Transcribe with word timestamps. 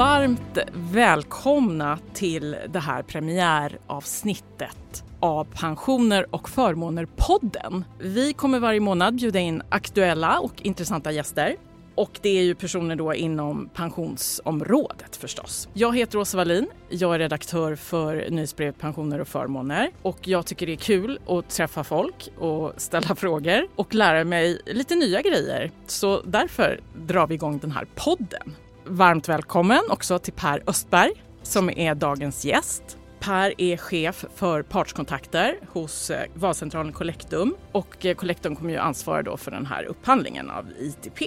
Varmt 0.00 0.58
välkomna 0.72 1.98
till 2.12 2.56
det 2.68 2.78
här 2.78 3.02
premiäravsnittet 3.02 5.04
av 5.20 5.44
Pensioner 5.44 6.34
och 6.34 6.48
förmåner-podden. 6.48 7.84
Vi 7.98 8.32
kommer 8.32 8.58
varje 8.58 8.80
månad 8.80 9.14
bjuda 9.14 9.38
in 9.38 9.62
aktuella 9.68 10.38
och 10.38 10.52
intressanta 10.62 11.12
gäster. 11.12 11.56
Och 11.94 12.18
det 12.22 12.28
är 12.28 12.42
ju 12.42 12.54
personer 12.54 12.96
då 12.96 13.14
inom 13.14 13.70
pensionsområdet 13.74 15.16
förstås. 15.16 15.68
Jag 15.72 15.96
heter 15.96 16.18
Åsa 16.18 16.36
Wallin. 16.36 16.66
Jag 16.88 17.14
är 17.14 17.18
redaktör 17.18 17.76
för 17.76 18.30
nyhetsbrevet 18.30 18.78
Pensioner 18.78 19.20
och 19.20 19.28
förmåner 19.28 19.90
och 20.02 20.28
jag 20.28 20.46
tycker 20.46 20.66
det 20.66 20.72
är 20.72 20.76
kul 20.76 21.18
att 21.28 21.50
träffa 21.50 21.84
folk 21.84 22.28
och 22.38 22.72
ställa 22.76 23.14
frågor 23.16 23.68
och 23.76 23.94
lära 23.94 24.24
mig 24.24 24.60
lite 24.66 24.94
nya 24.94 25.22
grejer. 25.22 25.70
Så 25.86 26.22
därför 26.22 26.80
drar 27.06 27.26
vi 27.26 27.34
igång 27.34 27.58
den 27.58 27.70
här 27.70 27.86
podden. 27.94 28.54
Varmt 28.84 29.28
välkommen 29.28 29.80
också 29.88 30.18
till 30.18 30.32
Per 30.32 30.62
Östberg 30.66 31.12
som 31.42 31.70
är 31.70 31.94
dagens 31.94 32.44
gäst. 32.44 32.98
Per 33.18 33.60
är 33.60 33.76
chef 33.76 34.24
för 34.34 34.62
partskontakter 34.62 35.58
hos 35.68 36.10
eh, 36.10 36.26
valcentralen 36.34 36.92
Collectum 36.92 37.54
och 37.72 38.06
eh, 38.06 38.14
Collectum 38.14 38.56
kommer 38.56 38.70
ju 38.70 38.76
ansvara 38.76 39.22
då 39.22 39.36
för 39.36 39.50
den 39.50 39.66
här 39.66 39.84
upphandlingen 39.84 40.50
av 40.50 40.66
ITP. 40.78 41.22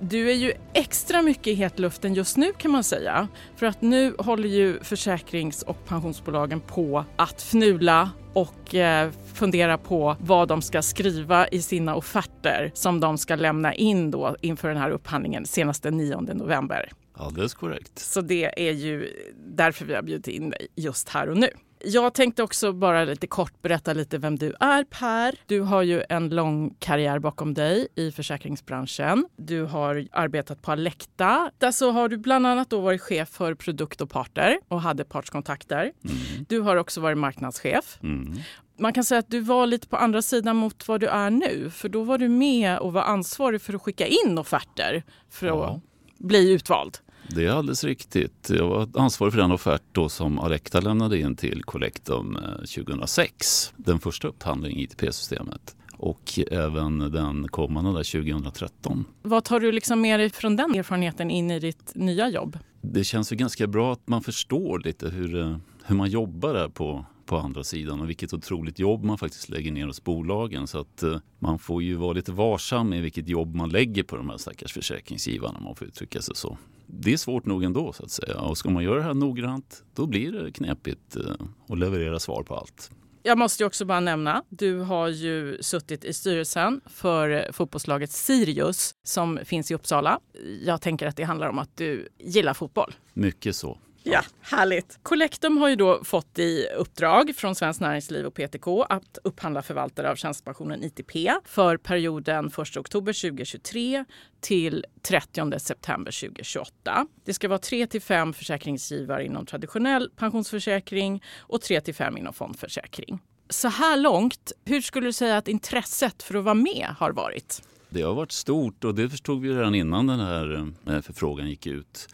Du 0.00 0.30
är 0.30 0.34
ju 0.34 0.52
extra 0.72 1.22
mycket 1.22 1.46
i 1.46 1.54
hetluften 1.54 2.14
just 2.14 2.36
nu 2.36 2.52
kan 2.52 2.70
man 2.70 2.84
säga. 2.84 3.28
För 3.56 3.66
att 3.66 3.82
nu 3.82 4.14
håller 4.18 4.48
ju 4.48 4.80
försäkrings 4.82 5.62
och 5.62 5.84
pensionsbolagen 5.84 6.60
på 6.60 7.04
att 7.16 7.40
fnula 7.40 8.10
och 8.38 8.74
eh, 8.74 9.10
fundera 9.34 9.78
på 9.78 10.16
vad 10.20 10.48
de 10.48 10.62
ska 10.62 10.82
skriva 10.82 11.48
i 11.48 11.62
sina 11.62 11.94
offerter 11.94 12.70
som 12.74 13.00
de 13.00 13.18
ska 13.18 13.36
lämna 13.36 13.74
in 13.74 14.10
då 14.10 14.36
inför 14.40 14.68
den 14.68 14.76
här 14.76 14.90
upphandlingen 14.90 15.46
senast 15.46 15.82
den 15.82 15.96
9 15.96 16.20
november. 16.20 16.92
Alldeles 17.14 17.54
korrekt. 17.54 17.98
Så 17.98 18.20
det 18.20 18.68
är 18.68 18.72
ju 18.72 19.10
därför 19.36 19.84
vi 19.84 19.94
har 19.94 20.02
bjudit 20.02 20.28
in 20.28 20.50
dig 20.50 20.66
just 20.76 21.08
här 21.08 21.28
och 21.28 21.36
nu. 21.36 21.48
Jag 21.84 22.14
tänkte 22.14 22.42
också 22.42 22.72
bara 22.72 23.04
lite 23.04 23.26
kort 23.26 23.62
berätta 23.62 23.92
lite 23.92 24.18
vem 24.18 24.36
du 24.36 24.54
är 24.60 24.84
Per. 24.84 25.34
Du 25.46 25.60
har 25.60 25.82
ju 25.82 26.02
en 26.08 26.28
lång 26.28 26.74
karriär 26.78 27.18
bakom 27.18 27.54
dig 27.54 27.88
i 27.94 28.12
försäkringsbranschen. 28.12 29.28
Du 29.36 29.62
har 29.62 30.08
arbetat 30.12 30.62
på 30.62 30.72
Alecta. 30.72 31.50
Där 31.58 31.70
så 31.70 31.90
har 31.90 32.08
du 32.08 32.16
bland 32.16 32.46
annat 32.46 32.70
då 32.70 32.80
varit 32.80 33.00
chef 33.00 33.28
för 33.28 33.54
produkt 33.54 34.00
och 34.00 34.10
parter 34.10 34.58
och 34.68 34.80
hade 34.80 35.04
partskontakter. 35.04 35.82
Mm. 35.82 36.44
Du 36.48 36.60
har 36.60 36.76
också 36.76 37.00
varit 37.00 37.18
marknadschef. 37.18 37.98
Mm. 38.02 38.38
Man 38.78 38.92
kan 38.92 39.04
säga 39.04 39.18
att 39.18 39.30
du 39.30 39.40
var 39.40 39.66
lite 39.66 39.88
på 39.88 39.96
andra 39.96 40.22
sidan 40.22 40.56
mot 40.56 40.88
vad 40.88 41.00
du 41.00 41.06
är 41.06 41.30
nu. 41.30 41.70
För 41.70 41.88
då 41.88 42.02
var 42.02 42.18
du 42.18 42.28
med 42.28 42.78
och 42.78 42.92
var 42.92 43.02
ansvarig 43.02 43.62
för 43.62 43.74
att 43.74 43.82
skicka 43.82 44.06
in 44.06 44.38
offerter 44.38 45.02
för 45.30 45.46
att 45.46 45.52
ja. 45.52 45.80
bli 46.18 46.52
utvald. 46.52 46.98
Det 47.30 47.46
är 47.46 47.50
alldeles 47.50 47.84
riktigt. 47.84 48.50
Jag 48.50 48.68
var 48.68 48.88
ansvarig 48.94 49.32
för 49.32 49.40
den 49.40 49.52
offert 49.52 49.82
då 49.92 50.08
som 50.08 50.38
Alecta 50.38 50.80
lämnade 50.80 51.18
in 51.18 51.36
till 51.36 51.62
Collectum 51.64 52.38
2006. 52.58 53.72
Eh, 53.78 53.82
den 53.84 53.98
första 53.98 54.28
upphandlingen 54.28 54.78
i 54.78 54.82
ITP-systemet 54.82 55.76
och 55.92 56.38
även 56.50 56.98
den 56.98 57.48
kommande 57.48 57.92
där 57.92 58.22
2013. 58.22 59.04
Vad 59.22 59.44
tar 59.44 59.60
du 59.60 59.72
liksom 59.72 60.00
med 60.00 60.20
dig 60.20 60.30
från 60.30 60.56
den 60.56 60.74
erfarenheten 60.74 61.30
in 61.30 61.50
i 61.50 61.58
ditt 61.60 61.92
nya 61.94 62.28
jobb? 62.28 62.58
Det 62.80 63.04
känns 63.04 63.32
ju 63.32 63.36
ganska 63.36 63.66
bra 63.66 63.92
att 63.92 64.08
man 64.08 64.22
förstår 64.22 64.78
lite 64.78 65.08
hur, 65.08 65.40
eh, 65.40 65.56
hur 65.84 65.96
man 65.96 66.10
jobbar 66.10 66.54
där 66.54 66.68
på 66.68 67.04
på 67.28 67.38
andra 67.38 67.64
sidan 67.64 68.00
och 68.00 68.08
vilket 68.08 68.32
otroligt 68.32 68.78
jobb 68.78 69.04
man 69.04 69.18
faktiskt 69.18 69.48
lägger 69.48 69.72
ner 69.72 69.86
hos 69.86 70.04
bolagen. 70.04 70.66
Så 70.66 70.80
att 70.80 71.02
eh, 71.02 71.16
man 71.38 71.58
får 71.58 71.82
ju 71.82 71.94
vara 71.94 72.12
lite 72.12 72.32
varsam 72.32 72.88
med 72.88 73.02
vilket 73.02 73.28
jobb 73.28 73.54
man 73.54 73.68
lägger 73.68 74.02
på 74.02 74.16
de 74.16 74.30
här 74.30 74.36
stackars 74.36 74.72
försäkringsgivarna 74.72 75.58
om 75.58 75.64
man 75.64 75.76
får 75.76 75.88
uttrycka 75.88 76.22
sig 76.22 76.36
så. 76.36 76.58
Det 76.90 77.12
är 77.12 77.16
svårt 77.16 77.46
nog 77.46 77.64
ändå 77.64 77.92
så 77.92 78.04
att 78.04 78.10
säga 78.10 78.40
och 78.40 78.58
ska 78.58 78.70
man 78.70 78.84
göra 78.84 78.96
det 78.96 79.02
här 79.02 79.14
noggrant 79.14 79.84
då 79.94 80.06
blir 80.06 80.32
det 80.32 80.52
knepigt 80.52 81.16
eh, 81.16 81.22
att 81.68 81.78
leverera 81.78 82.18
svar 82.18 82.42
på 82.42 82.56
allt. 82.56 82.90
Jag 83.22 83.38
måste 83.38 83.64
också 83.64 83.84
bara 83.84 84.00
nämna, 84.00 84.42
du 84.48 84.78
har 84.78 85.08
ju 85.08 85.58
suttit 85.62 86.04
i 86.04 86.12
styrelsen 86.12 86.80
för 86.86 87.52
fotbollslaget 87.52 88.10
Sirius 88.10 88.94
som 89.02 89.38
finns 89.44 89.70
i 89.70 89.74
Uppsala. 89.74 90.20
Jag 90.64 90.80
tänker 90.80 91.06
att 91.06 91.16
det 91.16 91.22
handlar 91.22 91.48
om 91.48 91.58
att 91.58 91.76
du 91.76 92.08
gillar 92.18 92.54
fotboll. 92.54 92.94
Mycket 93.14 93.56
så. 93.56 93.78
Ja, 94.10 94.22
härligt. 94.40 94.98
Collectum 95.02 95.56
har 95.56 95.68
ju 95.68 95.76
då 95.76 96.04
fått 96.04 96.38
i 96.38 96.66
uppdrag 96.76 97.32
från 97.36 97.54
Svenskt 97.54 97.80
Näringsliv 97.80 98.26
och 98.26 98.34
PTK 98.34 98.82
att 98.88 99.18
upphandla 99.24 99.62
förvaltare 99.62 100.10
av 100.10 100.16
tjänstepensionen 100.16 100.84
ITP 100.84 101.30
för 101.44 101.76
perioden 101.76 102.46
1 102.46 102.76
oktober 102.76 103.30
2023 103.30 104.04
till 104.40 104.84
30 105.02 105.58
september 105.58 106.20
2028. 106.28 107.06
Det 107.24 107.34
ska 107.34 107.48
vara 107.48 107.58
3 107.58 107.86
till 107.86 108.02
5 108.02 108.32
försäkringsgivare 108.32 109.24
inom 109.24 109.46
traditionell 109.46 110.10
pensionsförsäkring 110.16 111.22
och 111.38 111.60
3 111.62 111.80
till 111.80 111.94
5 111.94 112.18
inom 112.18 112.32
fondförsäkring. 112.32 113.18
Så 113.48 113.68
här 113.68 113.96
långt, 113.96 114.52
hur 114.64 114.80
skulle 114.80 115.06
du 115.06 115.12
säga 115.12 115.36
att 115.36 115.48
intresset 115.48 116.22
för 116.22 116.34
att 116.34 116.44
vara 116.44 116.54
med 116.54 116.86
har 116.98 117.12
varit? 117.12 117.62
Det 117.88 118.02
har 118.02 118.14
varit 118.14 118.32
stort 118.32 118.84
och 118.84 118.94
det 118.94 119.10
förstod 119.10 119.42
vi 119.42 119.52
redan 119.52 119.74
innan 119.74 120.06
den 120.06 120.20
här 120.20 120.72
eh, 120.86 121.00
förfrågan 121.00 121.48
gick 121.48 121.66
ut. 121.66 122.08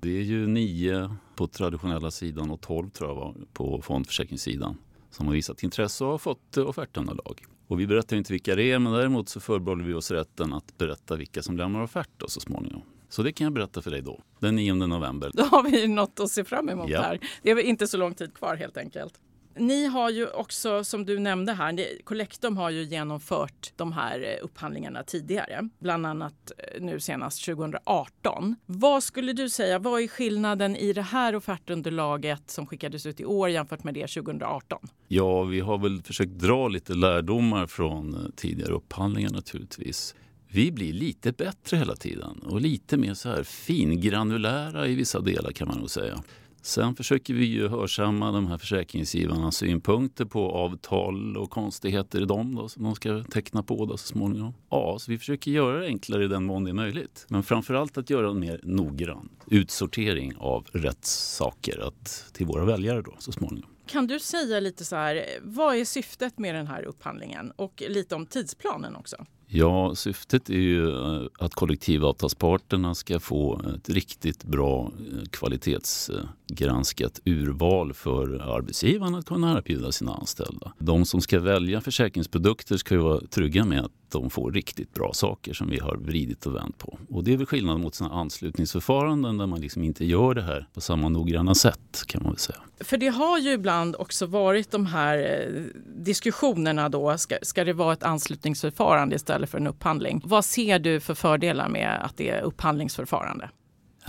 Det 0.00 0.18
är 0.18 0.22
ju 0.22 0.46
nio 0.46 1.10
på 1.36 1.46
traditionella 1.46 2.10
sidan 2.10 2.50
och 2.50 2.60
12 2.60 2.90
tror 2.90 3.10
jag 3.10 3.14
var 3.14 3.34
på 3.52 3.82
fondförsäkringssidan 3.82 4.76
som 5.10 5.26
har 5.26 5.34
visat 5.34 5.62
intresse 5.62 6.04
och 6.04 6.10
har 6.10 6.18
fått 6.18 6.56
offertunderlag. 6.56 7.44
Och 7.66 7.80
vi 7.80 7.86
berättar 7.86 8.16
inte 8.16 8.32
vilka 8.32 8.54
det 8.54 8.72
är 8.72 8.78
men 8.78 8.92
däremot 8.92 9.28
så 9.28 9.40
förbehåller 9.40 9.84
vi 9.84 9.94
oss 9.94 10.10
rätten 10.10 10.52
att 10.52 10.78
berätta 10.78 11.16
vilka 11.16 11.42
som 11.42 11.56
lämnar 11.56 11.82
offert 11.82 12.10
då 12.16 12.28
så 12.28 12.40
småningom. 12.40 12.82
Så 13.08 13.22
det 13.22 13.32
kan 13.32 13.44
jag 13.44 13.52
berätta 13.52 13.82
för 13.82 13.90
dig 13.90 14.02
då, 14.02 14.20
den 14.38 14.56
9 14.56 14.74
november. 14.74 15.30
Då 15.34 15.42
har 15.42 15.62
vi 15.62 15.88
något 15.88 16.20
att 16.20 16.30
se 16.30 16.44
fram 16.44 16.68
emot 16.68 16.90
ja. 16.90 17.02
här. 17.02 17.18
Det 17.42 17.50
är 17.50 17.58
inte 17.58 17.86
så 17.86 17.96
lång 17.96 18.14
tid 18.14 18.34
kvar 18.34 18.56
helt 18.56 18.76
enkelt 18.76 19.20
ni 19.58 19.86
har 19.86 20.10
ju 20.10 20.26
också, 20.26 20.84
som 20.84 21.04
du 21.04 21.18
nämnde 21.18 21.52
här, 21.52 22.02
Collectum 22.04 22.56
har 22.56 22.70
ju 22.70 22.82
genomfört 22.82 23.72
de 23.76 23.92
här 23.92 24.20
eh, 24.20 24.44
upphandlingarna 24.44 25.02
tidigare, 25.02 25.68
bland 25.78 26.06
annat 26.06 26.52
eh, 26.58 26.82
nu 26.82 27.00
senast 27.00 27.44
2018. 27.44 28.56
Vad 28.66 29.02
skulle 29.02 29.32
du 29.32 29.50
säga, 29.50 29.78
vad 29.78 30.02
är 30.02 30.08
skillnaden 30.08 30.76
i 30.76 30.92
det 30.92 31.02
här 31.02 31.36
offertunderlaget 31.36 32.50
som 32.50 32.66
skickades 32.66 33.06
ut 33.06 33.20
i 33.20 33.24
år 33.24 33.48
jämfört 33.50 33.84
med 33.84 33.94
det 33.94 34.06
2018? 34.06 34.78
Ja, 35.08 35.42
vi 35.42 35.60
har 35.60 35.78
väl 35.78 36.02
försökt 36.02 36.32
dra 36.32 36.68
lite 36.68 36.94
lärdomar 36.94 37.66
från 37.66 38.14
eh, 38.14 38.20
tidigare 38.36 38.72
upphandlingar 38.72 39.30
naturligtvis 39.30 40.14
vi 40.50 40.72
blir 40.72 40.92
lite 40.92 41.32
bättre 41.32 41.76
hela 41.76 41.96
tiden 41.96 42.38
och 42.38 42.60
lite 42.60 42.96
mer 42.96 43.14
så 43.14 43.28
här 43.28 43.42
fingranulära 43.42 44.86
i 44.86 44.94
vissa 44.94 45.20
delar 45.20 45.50
kan 45.50 45.68
man 45.68 45.78
nog 45.78 45.90
säga. 45.90 46.22
Sen 46.68 46.94
försöker 46.94 47.34
vi 47.34 47.44
ju 47.44 47.68
hörsamma 47.68 48.32
de 48.32 48.46
här 48.46 48.58
försäkringsgivarnas 48.58 49.56
synpunkter 49.56 50.24
på 50.24 50.50
avtal 50.50 51.36
och 51.36 51.50
konstigheter 51.50 52.22
i 52.22 52.24
dem 52.24 52.54
då, 52.54 52.68
som 52.68 52.84
de 52.84 52.94
ska 52.94 53.24
teckna 53.24 53.62
på 53.62 53.86
då 53.86 53.96
så 53.96 54.06
småningom. 54.06 54.54
Ja, 54.70 54.96
så 55.00 55.10
vi 55.10 55.18
försöker 55.18 55.50
göra 55.50 55.78
det 55.78 55.86
enklare 55.86 56.24
i 56.24 56.28
den 56.28 56.44
mån 56.44 56.64
det 56.64 56.70
är 56.70 56.74
möjligt. 56.74 57.26
Men 57.28 57.42
framförallt 57.42 57.98
att 57.98 58.10
göra 58.10 58.30
en 58.30 58.40
mer 58.40 58.60
noggrann 58.62 59.28
utsortering 59.46 60.32
av 60.38 60.66
rätt 60.72 61.04
saker 61.04 61.88
att, 61.88 62.30
till 62.32 62.46
våra 62.46 62.64
väljare 62.64 63.02
då 63.02 63.14
så 63.18 63.32
småningom. 63.32 63.70
Kan 63.86 64.06
du 64.06 64.20
säga 64.20 64.60
lite 64.60 64.84
så 64.84 64.96
här, 64.96 65.24
vad 65.42 65.76
är 65.76 65.84
syftet 65.84 66.38
med 66.38 66.54
den 66.54 66.66
här 66.66 66.82
upphandlingen 66.82 67.50
och 67.56 67.82
lite 67.88 68.14
om 68.14 68.26
tidsplanen 68.26 68.96
också? 68.96 69.26
Ja, 69.50 69.94
syftet 69.94 70.50
är 70.50 70.54
ju 70.54 70.90
eh, 70.90 71.22
att 71.38 71.54
kollektivavtalsparterna 71.54 72.94
ska 72.94 73.20
få 73.20 73.60
ett 73.76 73.88
riktigt 73.88 74.44
bra 74.44 74.92
eh, 74.98 75.28
kvalitetsgranskat 75.30 77.20
eh, 77.24 77.32
urval 77.32 77.92
för 77.92 78.54
arbetsgivarna 78.56 79.18
att 79.18 79.26
kunna 79.26 79.58
erbjuda 79.58 79.92
sina 79.92 80.14
anställda. 80.14 80.72
De 80.78 81.04
som 81.04 81.20
ska 81.20 81.40
välja 81.40 81.80
försäkringsprodukter 81.80 82.76
ska 82.76 82.94
ju 82.94 83.00
vara 83.00 83.20
trygga 83.20 83.64
med 83.64 83.84
att 83.84 84.07
de 84.10 84.30
får 84.30 84.52
riktigt 84.52 84.94
bra 84.94 85.12
saker 85.12 85.52
som 85.52 85.70
vi 85.70 85.78
har 85.78 85.96
vridit 85.96 86.46
och 86.46 86.54
vänt 86.54 86.78
på. 86.78 86.98
Och 87.10 87.24
det 87.24 87.32
är 87.32 87.36
väl 87.36 87.46
skillnad 87.46 87.80
mot 87.80 87.94
sina 87.94 88.10
anslutningsförfaranden 88.10 89.38
där 89.38 89.46
man 89.46 89.60
liksom 89.60 89.82
inte 89.82 90.04
gör 90.04 90.34
det 90.34 90.42
här 90.42 90.68
på 90.74 90.80
samma 90.80 91.08
noggranna 91.08 91.54
sätt 91.54 92.04
kan 92.06 92.22
man 92.22 92.32
väl 92.32 92.38
säga. 92.38 92.58
För 92.80 92.96
det 92.96 93.08
har 93.08 93.38
ju 93.38 93.52
ibland 93.52 93.96
också 93.98 94.26
varit 94.26 94.70
de 94.70 94.86
här 94.86 95.18
eh, 95.18 95.62
diskussionerna 96.04 96.88
då. 96.88 97.18
Ska, 97.18 97.36
ska 97.42 97.64
det 97.64 97.72
vara 97.72 97.92
ett 97.92 98.02
anslutningsförfarande 98.02 99.16
istället 99.16 99.50
för 99.50 99.58
en 99.58 99.66
upphandling? 99.66 100.22
Vad 100.24 100.44
ser 100.44 100.78
du 100.78 101.00
för 101.00 101.14
fördelar 101.14 101.68
med 101.68 102.04
att 102.04 102.16
det 102.16 102.28
är 102.30 102.42
upphandlingsförfarande? 102.42 103.50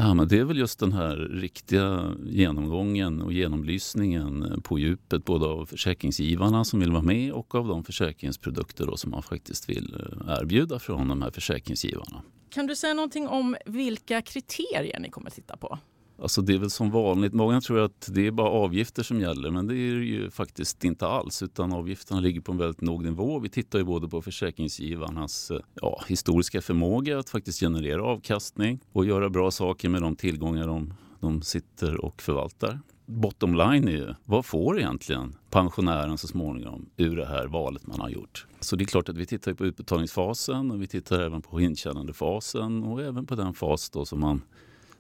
Ja, 0.01 0.13
men 0.13 0.28
det 0.28 0.38
är 0.38 0.44
väl 0.44 0.57
just 0.57 0.80
den 0.80 0.94
här 0.94 1.16
riktiga 1.16 2.16
genomgången 2.25 3.22
och 3.22 3.34
genomlysningen 3.34 4.62
på 4.63 4.80
djupet 4.80 5.25
både 5.25 5.46
av 5.46 5.66
försäkringsgivarna 5.66 6.66
som 6.66 6.80
vill 6.80 6.92
vara 6.92 7.01
med 7.01 7.31
och 7.31 7.56
av 7.56 7.68
de 7.68 7.84
försäkringsprodukter 7.84 8.86
då 8.86 8.98
som 8.98 9.12
man 9.12 9.24
faktiskt 9.24 9.69
vill 9.69 9.96
eh, 9.96 10.40
erbjuda 10.42 10.80
från 10.80 11.07
de 11.07 11.22
här 11.22 11.31
försäkringsgivarna. 11.31 12.22
Kan 12.50 12.68
du 12.68 12.75
säga 12.75 12.94
någonting 12.94 13.28
om 13.28 13.56
vilka 13.66 14.22
kriterier 14.22 15.00
ni 15.00 15.10
kommer 15.10 15.28
att 15.28 15.36
titta 15.36 15.57
på? 15.57 15.80
Alltså 16.21 16.42
det 16.42 16.54
är 16.54 16.57
väl 16.57 16.69
som 16.69 16.92
vanligt. 16.92 17.33
Många 17.33 17.62
tror 17.62 17.80
att 17.80 18.10
det 18.13 18.27
är 18.27 18.31
bara 18.31 18.50
avgifter 18.50 19.04
som 19.04 19.21
gäller 19.21 19.51
men 19.51 19.68
det 19.68 19.75
är 19.75 19.95
det 19.95 20.06
ju 20.06 20.30
faktiskt 20.30 20.83
inte 20.83 21.07
alls 21.07 21.44
utan 21.44 21.74
avgifterna 21.74 22.19
ligger 22.19 22.42
på 22.42 22.51
en 22.51 22.57
väldigt 22.57 22.81
låg 22.81 23.04
nivå. 23.04 23.39
Vi 23.39 23.50
tittar 23.50 23.80
ju 23.80 23.86
både 23.86 24.07
på 24.07 24.21
försäkringsgivarnas 24.21 25.51
eh, 25.51 25.60
ja, 25.74 26.01
historiska 26.07 26.62
förmåga 26.62 27.19
att 27.19 27.30
faktiskt 27.30 27.60
generera 27.60 28.04
avkastning 28.04 28.80
och 28.92 29.06
göra 29.06 29.30
bra 29.30 29.51
saker 29.51 29.89
med 29.89 30.01
de 30.01 30.16
tillgångar 30.16 30.68
de 30.68 30.94
de 31.19 31.42
sitter 31.42 32.06
och 32.06 32.22
förvaltar. 32.22 32.80
Bottom 33.06 33.56
line 33.56 33.88
är 33.88 33.92
ju, 33.92 34.13
vad 34.25 34.45
får 34.45 34.80
egentligen 34.80 35.36
pensionären 35.50 36.18
så 36.18 36.27
småningom 36.27 36.89
ur 36.98 37.15
det 37.15 37.25
här 37.25 37.48
valet 37.48 37.88
man 37.88 38.00
har 38.00 38.10
gjort? 38.10 38.48
Så 38.60 38.75
det 38.75 38.83
är 38.83 38.86
klart 38.86 39.10
att 39.10 39.18
vi 39.18 39.25
tittar 39.25 39.54
på 39.54 39.65
utbetalningsfasen 39.65 40.72
och 40.72 40.81
vi 40.81 40.88
tittar 40.88 41.19
även 41.19 41.42
på 41.42 41.62
intjänandefasen 41.62 42.83
och 42.83 43.01
även 43.01 43.25
på 43.25 43.36
den 43.36 43.54
fas 43.54 43.89
då 43.89 44.06
som 44.06 44.19
man 44.19 44.42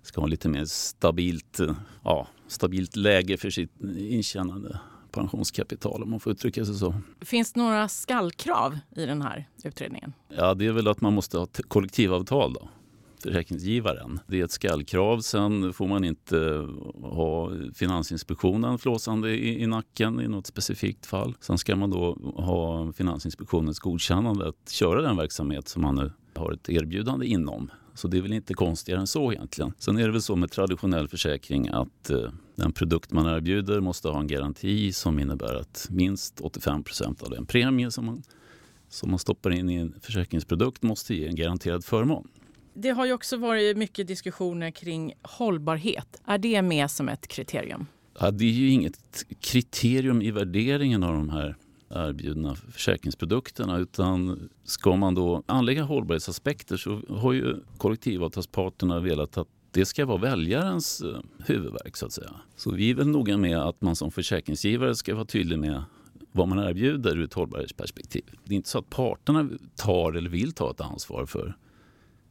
ska 0.09 0.21
ha 0.21 0.27
lite 0.27 0.49
mer 0.49 0.65
stabilt, 0.65 1.59
ja, 2.03 2.27
stabilt 2.47 2.95
läge 2.95 3.37
för 3.37 3.49
sitt 3.49 3.71
intjänande 3.97 4.79
pensionskapital 5.11 6.03
om 6.03 6.09
man 6.09 6.19
får 6.19 6.33
uttrycka 6.33 6.65
sig 6.65 6.75
så. 6.75 6.95
Finns 7.21 7.53
det 7.53 7.59
några 7.59 7.87
skallkrav 7.87 8.79
i 8.95 9.05
den 9.05 9.21
här 9.21 9.47
utredningen? 9.63 10.13
Ja, 10.29 10.53
det 10.53 10.65
är 10.65 10.71
väl 10.71 10.87
att 10.87 11.01
man 11.01 11.13
måste 11.13 11.37
ha 11.37 11.47
kollektivavtal 11.67 12.53
då 12.53 12.69
försäkringsgivaren. 13.23 14.19
Det 14.27 14.39
är 14.39 14.45
ett 14.45 14.51
skallkrav. 14.51 15.19
Sen 15.19 15.73
får 15.73 15.87
man 15.87 16.03
inte 16.03 16.67
ha 17.01 17.51
Finansinspektionen 17.75 18.77
flåsande 18.77 19.29
i, 19.29 19.61
i 19.63 19.67
nacken 19.67 20.21
i 20.21 20.27
något 20.27 20.47
specifikt 20.47 21.05
fall. 21.05 21.35
Sen 21.39 21.57
ska 21.57 21.75
man 21.75 21.89
då 21.89 22.17
ha 22.35 22.93
Finansinspektionens 22.93 23.79
godkännande 23.79 24.47
att 24.47 24.69
köra 24.69 25.01
den 25.01 25.17
verksamhet 25.17 25.67
som 25.67 25.81
man 25.81 25.95
nu 25.95 26.11
har 26.35 26.51
ett 26.51 26.69
erbjudande 26.69 27.25
inom. 27.25 27.71
Så 27.99 28.07
det 28.07 28.17
är 28.17 28.21
väl 28.21 28.33
inte 28.33 28.53
konstigare 28.53 28.99
än 28.99 29.07
så 29.07 29.31
egentligen. 29.31 29.73
Sen 29.77 29.97
är 29.97 30.05
det 30.05 30.11
väl 30.11 30.21
så 30.21 30.35
med 30.35 30.51
traditionell 30.51 31.07
försäkring 31.07 31.67
att 31.67 32.09
eh, 32.09 32.29
den 32.55 32.71
produkt 32.71 33.11
man 33.11 33.25
erbjuder 33.25 33.79
måste 33.79 34.07
ha 34.07 34.19
en 34.19 34.27
garanti 34.27 34.93
som 34.93 35.19
innebär 35.19 35.55
att 35.55 35.87
minst 35.89 36.41
85 36.41 36.83
procent 36.83 37.23
av 37.23 37.29
den 37.29 37.45
premie 37.45 37.91
som 37.91 38.05
man, 38.05 38.23
som 38.89 39.09
man 39.09 39.19
stoppar 39.19 39.51
in 39.51 39.69
i 39.69 39.75
en 39.75 39.95
försäkringsprodukt 40.01 40.83
måste 40.83 41.15
ge 41.15 41.27
en 41.27 41.35
garanterad 41.35 41.85
förmån. 41.85 42.27
Det 42.73 42.89
har 42.89 43.05
ju 43.05 43.13
också 43.13 43.37
varit 43.37 43.77
mycket 43.77 44.07
diskussioner 44.07 44.71
kring 44.71 45.13
hållbarhet. 45.21 46.21
Är 46.25 46.37
det 46.37 46.61
med 46.61 46.91
som 46.91 47.09
ett 47.09 47.27
kriterium? 47.27 47.85
Ja, 48.19 48.31
det 48.31 48.45
är 48.45 48.51
ju 48.51 48.69
inget 48.69 49.25
kriterium 49.39 50.21
i 50.21 50.31
värderingen 50.31 51.03
av 51.03 51.13
de 51.13 51.29
här 51.29 51.55
erbjudna 51.89 52.55
försäkringsprodukterna 52.55 53.77
utan 53.77 54.49
ska 54.63 54.95
man 54.95 55.15
då 55.15 55.43
anlägga 55.45 55.83
hållbarhetsaspekter 55.83 56.77
så 56.77 57.01
har 57.09 57.33
ju 57.33 57.55
kollektivavtalsparterna 57.77 58.99
velat 58.99 59.37
att 59.37 59.47
det 59.71 59.85
ska 59.85 60.05
vara 60.05 60.17
väljarens 60.17 61.01
eh, 61.01 61.19
huvudverk 61.45 61.97
så 61.97 62.05
att 62.05 62.11
säga. 62.11 62.31
Så 62.55 62.71
vi 62.71 62.89
är 62.89 62.95
väl 62.95 63.07
noga 63.07 63.37
med 63.37 63.57
att 63.57 63.81
man 63.81 63.95
som 63.95 64.11
försäkringsgivare 64.11 64.95
ska 64.95 65.15
vara 65.15 65.25
tydlig 65.25 65.59
med 65.59 65.83
vad 66.31 66.47
man 66.47 66.59
erbjuder 66.59 67.17
ur 67.17 67.23
ett 67.23 67.33
hållbarhetsperspektiv. 67.33 68.23
Det 68.43 68.53
är 68.53 68.55
inte 68.55 68.69
så 68.69 68.79
att 68.79 68.89
parterna 68.89 69.49
tar 69.75 70.13
eller 70.13 70.29
vill 70.29 70.51
ta 70.51 70.71
ett 70.71 70.81
ansvar 70.81 71.25
för, 71.25 71.57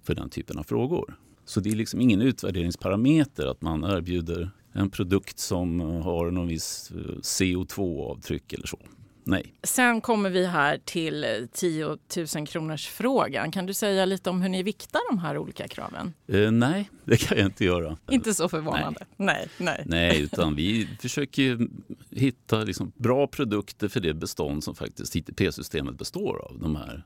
för 0.03 0.15
den 0.15 0.31
typen 0.31 0.59
av 0.59 0.63
frågor. 0.63 1.19
Så 1.45 1.61
det 1.61 1.71
är 1.71 1.75
liksom 1.75 2.01
ingen 2.01 2.21
utvärderingsparameter 2.21 3.47
att 3.47 3.63
man 3.63 3.85
erbjuder 3.85 4.51
en 4.73 4.91
produkt 4.91 5.39
som 5.39 5.81
har 5.81 6.31
någon 6.31 6.49
viss 6.49 6.91
eh, 6.91 7.15
CO2-avtryck 7.15 8.53
eller 8.53 8.67
så. 8.67 8.79
Nej. 9.29 9.55
Sen 9.63 10.01
kommer 10.01 10.31
vi 10.31 10.47
här 10.47 10.81
till 10.85 11.49
10 11.53 11.99
000 12.37 12.47
kronors 12.47 12.89
frågan. 12.89 13.51
Kan 13.51 13.67
du 13.67 13.75
säga 13.75 14.05
lite 14.05 14.31
om 14.31 14.43
hur 14.43 14.49
ni 14.49 14.63
viktar 14.63 15.01
de 15.11 15.19
här 15.19 15.39
olika 15.39 15.69
kraven? 15.69 16.13
Eh, 16.27 16.51
nej, 16.51 16.91
det 17.05 17.17
kan 17.17 17.39
jag 17.39 17.47
inte 17.47 17.65
göra. 17.65 17.99
Inte 18.11 18.35
så 18.35 18.49
förvånande. 18.49 19.07
Nej, 19.17 19.49
nej. 19.59 19.83
Nej, 19.87 20.23
utan 20.23 20.55
vi 20.55 20.89
försöker 21.01 21.69
hitta 22.11 22.65
liksom 22.65 22.93
bra 22.97 23.27
produkter 23.27 23.89
för 23.89 24.01
det 24.01 24.15
bestånd 24.15 24.65
som 24.65 24.75
faktiskt 24.75 25.17
ITP-systemet 25.17 25.99
består 25.99 26.45
av. 26.45 26.59
De 26.61 26.77
här 26.77 27.05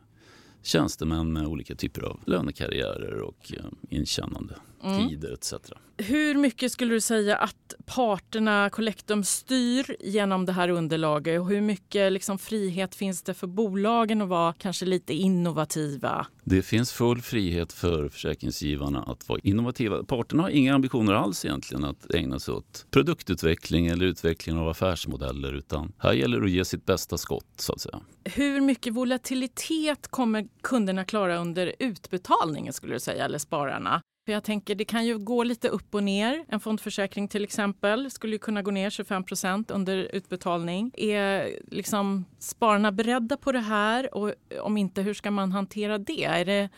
tjänstemän 0.63 1.33
med 1.33 1.47
olika 1.47 1.75
typer 1.75 2.03
av 2.03 2.21
lönekarriärer 2.27 3.21
och 3.21 3.53
eh, 3.57 3.65
intjänande 3.91 4.55
mm. 4.85 5.09
tider 5.09 5.33
etc. 5.33 5.55
Hur 5.97 6.35
mycket 6.35 6.73
skulle 6.73 6.95
du 6.95 7.01
säga 7.01 7.37
att 7.37 7.75
parterna, 7.87 8.71
Collectum, 8.71 9.25
styr 9.25 9.97
genom 10.01 10.47
det 10.47 10.53
här 10.53 10.69
underlaget 10.69 11.41
och 11.41 11.49
hur 11.49 11.61
mycket 11.61 12.13
liksom, 12.13 12.39
frihet 12.39 12.95
finns 12.95 13.23
det 13.23 13.35
för 13.35 13.47
bolagen 13.47 14.23
att 14.23 14.29
vara 14.29 14.53
kanske 14.53 14.87
lite 14.87 15.15
innovativa? 15.15 16.27
Det 16.45 16.63
finns 16.63 16.93
full 16.93 17.23
frihet 17.23 17.73
för 17.73 18.09
försäkringsgivarna 18.09 19.03
att 19.03 19.29
vara 19.29 19.41
innovativa. 19.43 20.05
Parterna 20.05 20.43
har 20.43 20.51
inga 20.51 20.75
ambitioner 20.75 21.13
alls 21.13 21.45
egentligen 21.45 21.85
att 21.85 22.15
ägna 22.15 22.39
sig 22.39 22.55
åt 22.55 22.87
produktutveckling 22.91 23.87
eller 23.87 24.07
utveckling 24.07 24.57
av 24.57 24.69
affärsmodeller 24.69 25.53
utan 25.53 25.93
här 25.99 26.13
gäller 26.13 26.41
det 26.41 26.47
att 26.47 26.51
ge 26.51 26.65
sitt 26.65 26.87
bästa 26.87 27.19
skott 27.19 27.47
så 27.57 27.73
att 27.73 27.81
säga. 27.81 28.01
Hur 28.25 28.61
mycket 28.61 28.93
volatilitet 28.93 30.09
kommer 30.09 30.49
kunderna 30.61 31.05
klara 31.05 31.37
under 31.37 31.73
utbetalningen 31.79 32.73
skulle 32.73 32.95
du 32.95 33.01
säga, 33.01 33.25
eller 33.25 33.39
spararna? 33.39 34.03
För 34.27 34.33
jag 34.33 34.45
tänker 34.45 34.75
det 34.75 34.85
kan 34.85 35.07
ju 35.07 35.19
gå 35.19 35.45
lite 35.45 35.69
upp 35.69 35.95
och 35.95 36.03
ner. 36.03 36.45
En 36.49 36.61
fondförsäkring 36.61 37.29
till 37.29 37.45
exempel 37.45 38.11
skulle 38.11 38.33
ju 38.33 38.39
kunna 38.39 38.63
gå 38.63 38.71
ner 38.71 38.91
25 38.91 39.25
procent 39.25 39.71
under 39.71 39.97
utbetalning. 39.97 40.91
Är 40.95 41.57
liksom 41.67 42.25
spararna 42.39 42.93
beredda 42.93 43.37
på 43.37 43.53
det 43.53 43.61
här 43.61 44.15
och 44.15 44.33
om 44.61 44.77
inte 44.77 45.03
hur 45.03 45.15
ska 45.15 45.31
man 45.31 45.53
hantera 45.53 45.99
det? 45.99 46.25
Är 46.25 46.45
det 46.45 46.69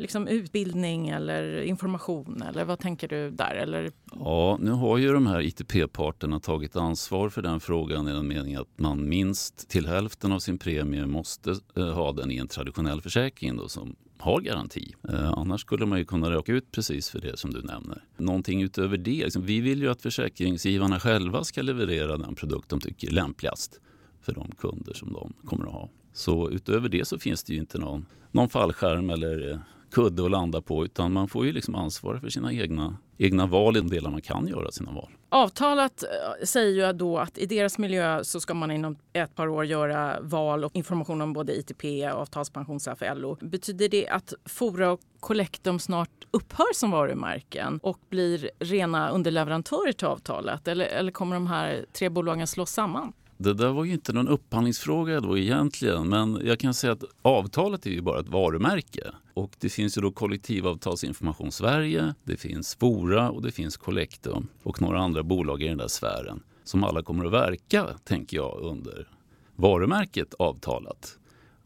liksom 0.00 0.28
utbildning 0.28 1.08
eller 1.08 1.62
information 1.62 2.42
eller 2.42 2.64
vad 2.64 2.78
tänker 2.78 3.08
du 3.08 3.30
där? 3.30 3.54
Eller? 3.54 3.90
Ja, 4.14 4.58
nu 4.60 4.70
har 4.70 4.98
ju 4.98 5.12
de 5.12 5.26
här 5.26 5.40
ITP-parterna 5.40 6.40
tagit 6.40 6.76
ansvar 6.76 7.28
för 7.28 7.42
den 7.42 7.60
frågan 7.60 8.08
i 8.08 8.12
den 8.12 8.28
meningen 8.28 8.60
att 8.60 8.78
man 8.78 9.08
minst 9.08 9.68
till 9.68 9.86
hälften 9.86 10.32
av 10.32 10.38
sin 10.38 10.58
premie 10.58 11.06
måste 11.06 11.54
eh, 11.76 11.90
ha 11.90 12.12
den 12.12 12.30
i 12.30 12.36
en 12.36 12.48
traditionell 12.48 13.00
försäkring 13.00 13.56
då, 13.56 13.68
som 13.68 13.96
har 14.18 14.40
garanti. 14.40 14.94
Eh, 15.08 15.32
annars 15.32 15.60
skulle 15.60 15.86
man 15.86 15.98
ju 15.98 16.04
kunna 16.04 16.30
råka 16.30 16.52
ut 16.52 16.72
precis 16.72 17.10
för 17.10 17.20
det 17.20 17.38
som 17.38 17.50
du 17.50 17.62
nämner. 17.62 18.04
Någonting 18.16 18.62
utöver 18.62 18.96
det. 18.96 19.24
Liksom, 19.24 19.42
vi 19.42 19.60
vill 19.60 19.82
ju 19.82 19.90
att 19.90 20.02
försäkringsgivarna 20.02 21.00
själva 21.00 21.44
ska 21.44 21.62
leverera 21.62 22.16
den 22.16 22.34
produkt 22.34 22.68
de 22.68 22.80
tycker 22.80 23.08
är 23.08 23.12
lämpligast 23.12 23.80
för 24.20 24.32
de 24.32 24.50
kunder 24.58 24.94
som 24.94 25.12
de 25.12 25.32
kommer 25.44 25.66
att 25.66 25.72
ha. 25.72 25.88
Så 26.12 26.50
utöver 26.50 26.88
det 26.88 27.08
så 27.08 27.18
finns 27.18 27.44
det 27.44 27.52
ju 27.52 27.60
inte 27.60 27.78
någon, 27.78 28.06
någon 28.32 28.48
fallskärm 28.48 29.10
eller 29.10 29.50
eh, 29.50 29.58
kudde 29.90 30.24
att 30.24 30.30
landa 30.30 30.62
på 30.62 30.84
utan 30.84 31.12
man 31.12 31.28
får 31.28 31.46
ju 31.46 31.52
liksom 31.52 31.74
ansvara 31.74 32.20
för 32.20 32.28
sina 32.28 32.52
egna, 32.52 32.96
egna 33.18 33.46
val 33.46 33.76
i 33.76 33.80
de 33.80 33.90
delar 33.90 34.10
man 34.10 34.20
kan 34.20 34.48
göra 34.48 34.70
sina 34.70 34.92
val. 34.92 35.10
Avtalet 35.28 36.02
eh, 36.02 36.08
säger 36.44 36.86
ju 36.86 36.92
då 36.92 37.18
att 37.18 37.38
i 37.38 37.46
deras 37.46 37.78
miljö 37.78 38.24
så 38.24 38.40
ska 38.40 38.54
man 38.54 38.70
inom 38.70 38.96
ett 39.12 39.34
par 39.34 39.48
år 39.48 39.64
göra 39.64 40.20
val 40.20 40.64
och 40.64 40.76
information 40.76 41.20
om 41.20 41.32
både 41.32 41.52
ITP, 41.52 41.84
avtalspensionsaf 42.12 43.02
och 43.02 43.16
LO. 43.16 43.38
Betyder 43.40 43.88
det 43.88 44.08
att 44.08 44.34
Fora 44.44 44.92
och 44.92 45.00
Collectum 45.20 45.78
snart 45.78 46.10
upphör 46.30 46.74
som 46.74 46.90
varumärken 46.90 47.80
och 47.82 47.98
blir 48.08 48.50
rena 48.58 49.10
underleverantörer 49.10 49.92
till 49.92 50.06
avtalet? 50.06 50.68
Eller, 50.68 50.86
eller 50.86 51.12
kommer 51.12 51.36
de 51.36 51.46
här 51.46 51.86
tre 51.92 52.08
bolagen 52.08 52.46
slås 52.46 52.70
samman? 52.70 53.12
Det 53.40 53.54
där 53.54 53.72
var 53.72 53.84
ju 53.84 53.92
inte 53.92 54.12
någon 54.12 54.28
upphandlingsfråga 54.28 55.20
då 55.20 55.38
egentligen 55.38 56.08
men 56.08 56.40
jag 56.44 56.58
kan 56.58 56.74
säga 56.74 56.92
att 56.92 57.04
avtalet 57.22 57.86
är 57.86 57.90
ju 57.90 58.00
bara 58.00 58.20
ett 58.20 58.28
varumärke. 58.28 59.10
Och 59.34 59.56
det 59.58 59.68
finns 59.68 59.98
ju 59.98 60.02
då 60.02 60.10
kollektivavtalsinformation 60.10 61.52
Sverige, 61.52 62.14
det 62.24 62.36
finns 62.36 62.74
Fora 62.74 63.30
och 63.30 63.42
det 63.42 63.50
finns 63.50 63.76
Collectum 63.76 64.48
och 64.62 64.82
några 64.82 64.98
andra 64.98 65.22
bolag 65.22 65.62
i 65.62 65.68
den 65.68 65.78
där 65.78 65.88
sfären 65.88 66.42
som 66.64 66.84
alla 66.84 67.02
kommer 67.02 67.24
att 67.24 67.32
verka, 67.32 67.86
tänker 68.04 68.36
jag, 68.36 68.58
under 68.62 69.08
varumärket 69.56 70.34
avtalat. 70.38 71.18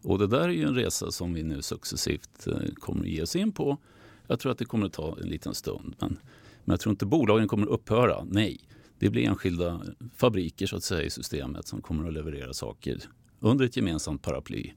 Och 0.02 0.18
det 0.18 0.26
där 0.26 0.40
är 0.40 0.48
ju 0.48 0.64
en 0.64 0.74
resa 0.74 1.10
som 1.10 1.34
vi 1.34 1.42
nu 1.42 1.62
successivt 1.62 2.46
eh, 2.46 2.74
kommer 2.74 3.00
att 3.00 3.08
ge 3.08 3.22
oss 3.22 3.36
in 3.36 3.52
på. 3.52 3.76
Jag 4.26 4.40
tror 4.40 4.52
att 4.52 4.58
det 4.58 4.64
kommer 4.64 4.86
att 4.86 4.92
ta 4.92 5.16
en 5.22 5.28
liten 5.28 5.54
stund 5.54 5.94
men, 5.98 6.18
men 6.64 6.72
jag 6.72 6.80
tror 6.80 6.90
inte 6.90 7.06
bolagen 7.06 7.48
kommer 7.48 7.66
att 7.66 7.72
upphöra, 7.72 8.24
nej 8.24 8.60
det 9.02 9.10
blir 9.10 9.24
enskilda 9.28 9.80
fabriker 10.16 10.66
så 10.66 10.76
att 10.76 10.82
säga 10.82 11.02
i 11.02 11.10
systemet 11.10 11.66
som 11.66 11.82
kommer 11.82 12.08
att 12.08 12.14
leverera 12.14 12.52
saker 12.52 12.98
under 13.40 13.64
ett 13.64 13.76
gemensamt 13.76 14.22
paraply 14.22 14.72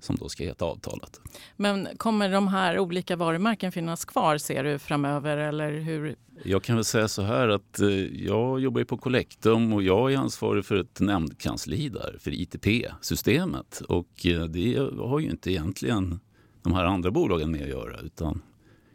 som 0.00 0.16
då 0.16 0.28
ska 0.28 0.44
heta 0.44 0.64
avtalet. 0.64 1.20
Men 1.56 1.88
kommer 1.96 2.32
de 2.32 2.48
här 2.48 2.78
olika 2.78 3.16
varumärken 3.16 3.72
finnas 3.72 4.04
kvar 4.04 4.38
ser 4.38 4.64
du 4.64 4.78
framöver 4.78 5.36
eller 5.36 5.72
hur? 5.72 6.16
Jag 6.44 6.62
kan 6.62 6.76
väl 6.76 6.84
säga 6.84 7.08
så 7.08 7.22
här 7.22 7.48
att 7.48 7.80
eh, 7.80 7.88
jag 8.26 8.60
jobbar 8.60 8.84
på 8.84 8.96
Collectum 8.96 9.72
och 9.72 9.82
jag 9.82 10.12
är 10.12 10.16
ansvarig 10.16 10.64
för 10.64 10.76
ett 10.76 11.00
nämndkansli 11.00 11.88
där 11.88 12.16
för 12.20 12.30
ITP-systemet 12.30 13.82
och 13.88 14.26
eh, 14.26 14.44
det 14.44 14.76
har 14.98 15.18
ju 15.18 15.30
inte 15.30 15.50
egentligen 15.50 16.20
de 16.62 16.72
här 16.72 16.84
andra 16.84 17.10
bolagen 17.10 17.50
med 17.50 17.62
att 17.62 17.68
göra 17.68 18.00
utan 18.00 18.42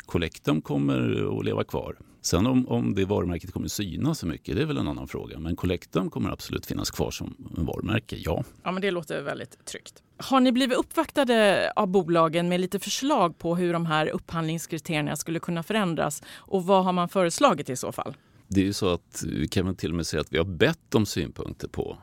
Collectum 0.06 0.62
kommer 0.62 1.38
att 1.40 1.46
leva 1.46 1.64
kvar. 1.64 1.98
Sen 2.26 2.48
om, 2.48 2.68
om 2.68 2.96
det 2.96 3.06
varumärket 3.06 3.52
kommer 3.52 3.68
synas 3.68 4.20
så 4.20 4.28
mycket, 4.28 4.56
det 4.56 4.62
är 4.62 4.66
väl 4.66 4.78
en 4.78 4.88
annan 4.88 5.08
fråga. 5.08 5.40
Men 5.40 5.56
Collectum 5.56 6.10
kommer 6.10 6.30
absolut 6.30 6.66
finnas 6.66 6.92
kvar 6.92 7.12
som 7.12 7.36
varumärke, 7.40 8.16
ja. 8.20 8.44
Ja, 8.64 8.72
men 8.72 8.82
det 8.82 8.92
låter 8.92 9.22
väldigt 9.22 9.66
tryggt. 9.66 10.04
Har 10.18 10.40
ni 10.40 10.52
blivit 10.52 10.78
uppvaktade 10.78 11.72
av 11.76 11.88
bolagen 11.88 12.50
med 12.50 12.62
lite 12.62 12.80
förslag 12.80 13.38
på 13.38 13.56
hur 13.56 13.74
de 13.74 13.86
här 13.86 14.08
upphandlingskriterierna 14.08 15.16
skulle 15.16 15.40
kunna 15.40 15.64
förändras? 15.64 16.24
Och 16.36 16.66
vad 16.66 16.84
har 16.84 16.94
man 16.94 17.10
föreslagit 17.10 17.70
i 17.70 17.76
så 17.76 17.92
fall? 17.92 18.18
Det 18.48 18.62
är 18.62 18.66
ju 18.66 18.74
så 18.74 18.94
att 18.94 19.24
vi 19.28 19.48
kan 19.48 19.66
väl 19.66 19.76
till 19.76 19.90
och 19.90 19.96
med 19.96 20.08
säga 20.08 20.22
att 20.22 20.34
vi 20.34 20.38
har 20.38 20.46
bett 20.46 20.96
om 20.96 21.06
synpunkter 21.06 21.68
på, 21.68 21.98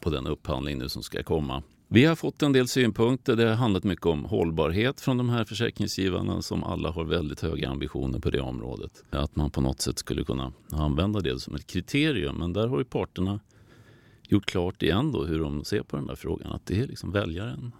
på 0.00 0.10
den 0.10 0.26
upphandling 0.26 0.78
nu 0.78 0.88
som 0.88 1.02
ska 1.02 1.22
komma. 1.22 1.62
Vi 1.88 2.04
har 2.04 2.14
fått 2.14 2.42
en 2.42 2.52
del 2.52 2.68
synpunkter. 2.68 3.36
Det 3.36 3.48
har 3.48 3.54
handlat 3.54 3.84
mycket 3.84 4.06
om 4.06 4.24
hållbarhet 4.24 5.00
från 5.00 5.16
de 5.16 5.28
här 5.28 5.44
försäkringsgivarna 5.44 6.42
som 6.42 6.64
alla 6.64 6.90
har 6.90 7.04
väldigt 7.04 7.40
höga 7.40 7.68
ambitioner 7.68 8.18
på 8.18 8.30
det 8.30 8.40
området. 8.40 9.04
Att 9.10 9.36
man 9.36 9.50
på 9.50 9.60
något 9.60 9.80
sätt 9.80 9.98
skulle 9.98 10.24
kunna 10.24 10.52
använda 10.70 11.20
det 11.20 11.40
som 11.40 11.54
ett 11.54 11.66
kriterium. 11.66 12.36
Men 12.36 12.52
där 12.52 12.68
har 12.68 12.78
ju 12.78 12.84
parterna 12.84 13.40
gjort 14.28 14.46
klart 14.46 14.82
igen 14.82 15.12
då 15.12 15.24
hur 15.24 15.38
de 15.38 15.64
ser 15.64 15.82
på 15.82 15.96
den 15.96 16.06
där 16.06 16.14
frågan. 16.14 16.52
Att 16.52 16.66
det 16.66 16.80
är 16.80 16.86
liksom 16.86 17.12
väljaren. 17.12 17.72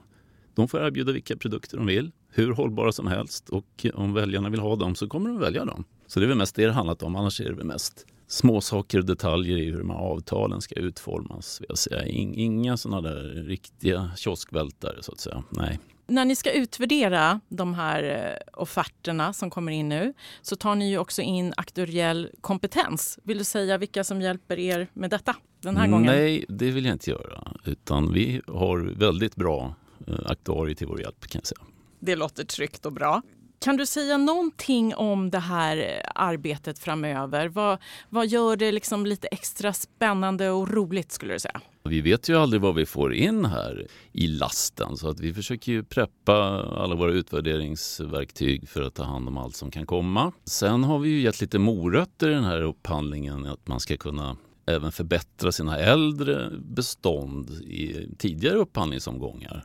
De 0.54 0.68
får 0.68 0.86
erbjuda 0.86 1.12
vilka 1.12 1.36
produkter 1.36 1.76
de 1.76 1.86
vill, 1.86 2.10
hur 2.28 2.52
hållbara 2.52 2.92
som 2.92 3.06
helst 3.06 3.48
och 3.48 3.86
om 3.94 4.14
väljarna 4.14 4.48
vill 4.48 4.60
ha 4.60 4.76
dem 4.76 4.94
så 4.94 5.08
kommer 5.08 5.30
de 5.30 5.38
välja 5.38 5.64
dem. 5.64 5.84
Så 6.06 6.20
det 6.20 6.26
är 6.26 6.28
väl 6.28 6.38
mest 6.38 6.56
det 6.56 6.66
det 6.66 6.72
handlat 6.72 7.02
om, 7.02 7.16
annars 7.16 7.40
är 7.40 7.44
det 7.44 7.54
väl 7.54 7.66
mest 7.66 8.06
småsaker 8.26 8.99
och 8.99 9.04
detaljer 9.04 9.59
i 9.59 9.71
hur 9.71 9.78
de 9.78 9.90
här 9.90 9.99
avtalen 9.99 10.61
ska 10.61 10.75
utformas. 10.75 11.61
Vill 11.61 11.66
jag 11.68 11.78
säga. 11.78 12.04
Inga 12.06 12.76
sådana 12.76 13.00
där 13.00 13.45
riktiga 13.47 14.11
kioskvältare 14.16 15.02
så 15.02 15.12
att 15.12 15.21
säga. 15.21 15.45
Nej. 15.50 15.78
När 16.09 16.25
ni 16.25 16.37
ska 16.37 16.52
utvärdera 16.52 17.40
de 17.49 17.75
här 17.75 18.02
eh, 18.02 18.61
offerterna 18.61 19.33
som 19.33 19.50
kommer 19.50 19.73
in 19.73 19.88
nu 19.88 20.14
så 20.42 20.56
tar 20.56 20.75
ni 20.75 20.90
ju 20.90 20.99
också 20.99 21.23
in 21.23 21.54
aktuell 21.56 22.30
kompetens. 22.40 23.18
Vill 23.23 23.38
du 23.38 23.45
säga 23.45 23.78
vilka 23.78 24.04
som 24.04 24.21
hjälper 24.23 24.59
er 24.59 24.88
med 24.92 25.11
detta 25.11 25.37
den 25.61 25.76
här 25.76 25.88
gången? 25.88 26.06
Nej, 26.06 26.45
det 26.49 26.71
vill 26.71 26.85
jag 26.85 26.95
inte 26.95 27.11
göra. 27.11 27.52
Utan 27.64 28.12
vi 28.12 28.40
har 28.47 28.78
väldigt 28.78 29.37
bra 29.37 29.75
eh, 30.06 30.14
aktuarier 30.26 30.75
till 30.75 30.87
vår 30.87 31.00
hjälp 31.00 31.26
kan 31.26 31.38
jag 31.38 31.47
säga. 31.47 31.61
Det 32.00 32.16
låter 32.16 32.45
tryggt 32.45 32.87
och 32.87 32.92
bra. 32.92 33.23
Kan 33.58 33.76
du 33.76 33.86
säga 33.86 34.16
någonting 34.16 34.94
om 34.94 35.30
det 35.30 35.38
här 35.38 35.76
eh, 35.76 36.10
arbetet 36.14 36.78
framöver? 36.78 37.48
Vad, 37.48 37.78
vad 38.08 38.26
gör 38.26 38.56
det 38.56 38.72
liksom 38.72 39.06
lite 39.06 39.28
extra 39.28 39.72
spännande 39.72 40.50
och 40.50 40.70
roligt 40.70 41.12
skulle 41.12 41.32
du 41.32 41.38
säga? 41.40 41.60
Vi 41.84 42.00
vet 42.00 42.28
ju 42.28 42.36
aldrig 42.36 42.62
vad 42.62 42.75
vi 42.75 42.86
får 42.86 43.14
in 43.14 43.44
här 43.44 43.86
i 44.12 44.26
lasten 44.26 44.96
så 44.96 45.08
att 45.08 45.20
vi 45.20 45.34
försöker 45.34 45.72
ju 45.72 45.84
preppa 45.84 46.34
alla 46.76 46.94
våra 46.94 47.12
utvärderingsverktyg 47.12 48.68
för 48.68 48.82
att 48.82 48.94
ta 48.94 49.04
hand 49.04 49.28
om 49.28 49.38
allt 49.38 49.56
som 49.56 49.70
kan 49.70 49.86
komma. 49.86 50.32
Sen 50.44 50.84
har 50.84 50.98
vi 50.98 51.08
ju 51.08 51.20
gett 51.20 51.40
lite 51.40 51.58
morötter 51.58 52.30
i 52.30 52.34
den 52.34 52.44
här 52.44 52.62
upphandlingen 52.62 53.46
att 53.46 53.68
man 53.68 53.80
ska 53.80 53.96
kunna 53.96 54.36
även 54.66 54.92
förbättra 54.92 55.52
sina 55.52 55.78
äldre 55.78 56.50
bestånd 56.60 57.50
i 57.50 58.08
tidigare 58.18 58.56
upphandlingsomgångar. 58.56 59.64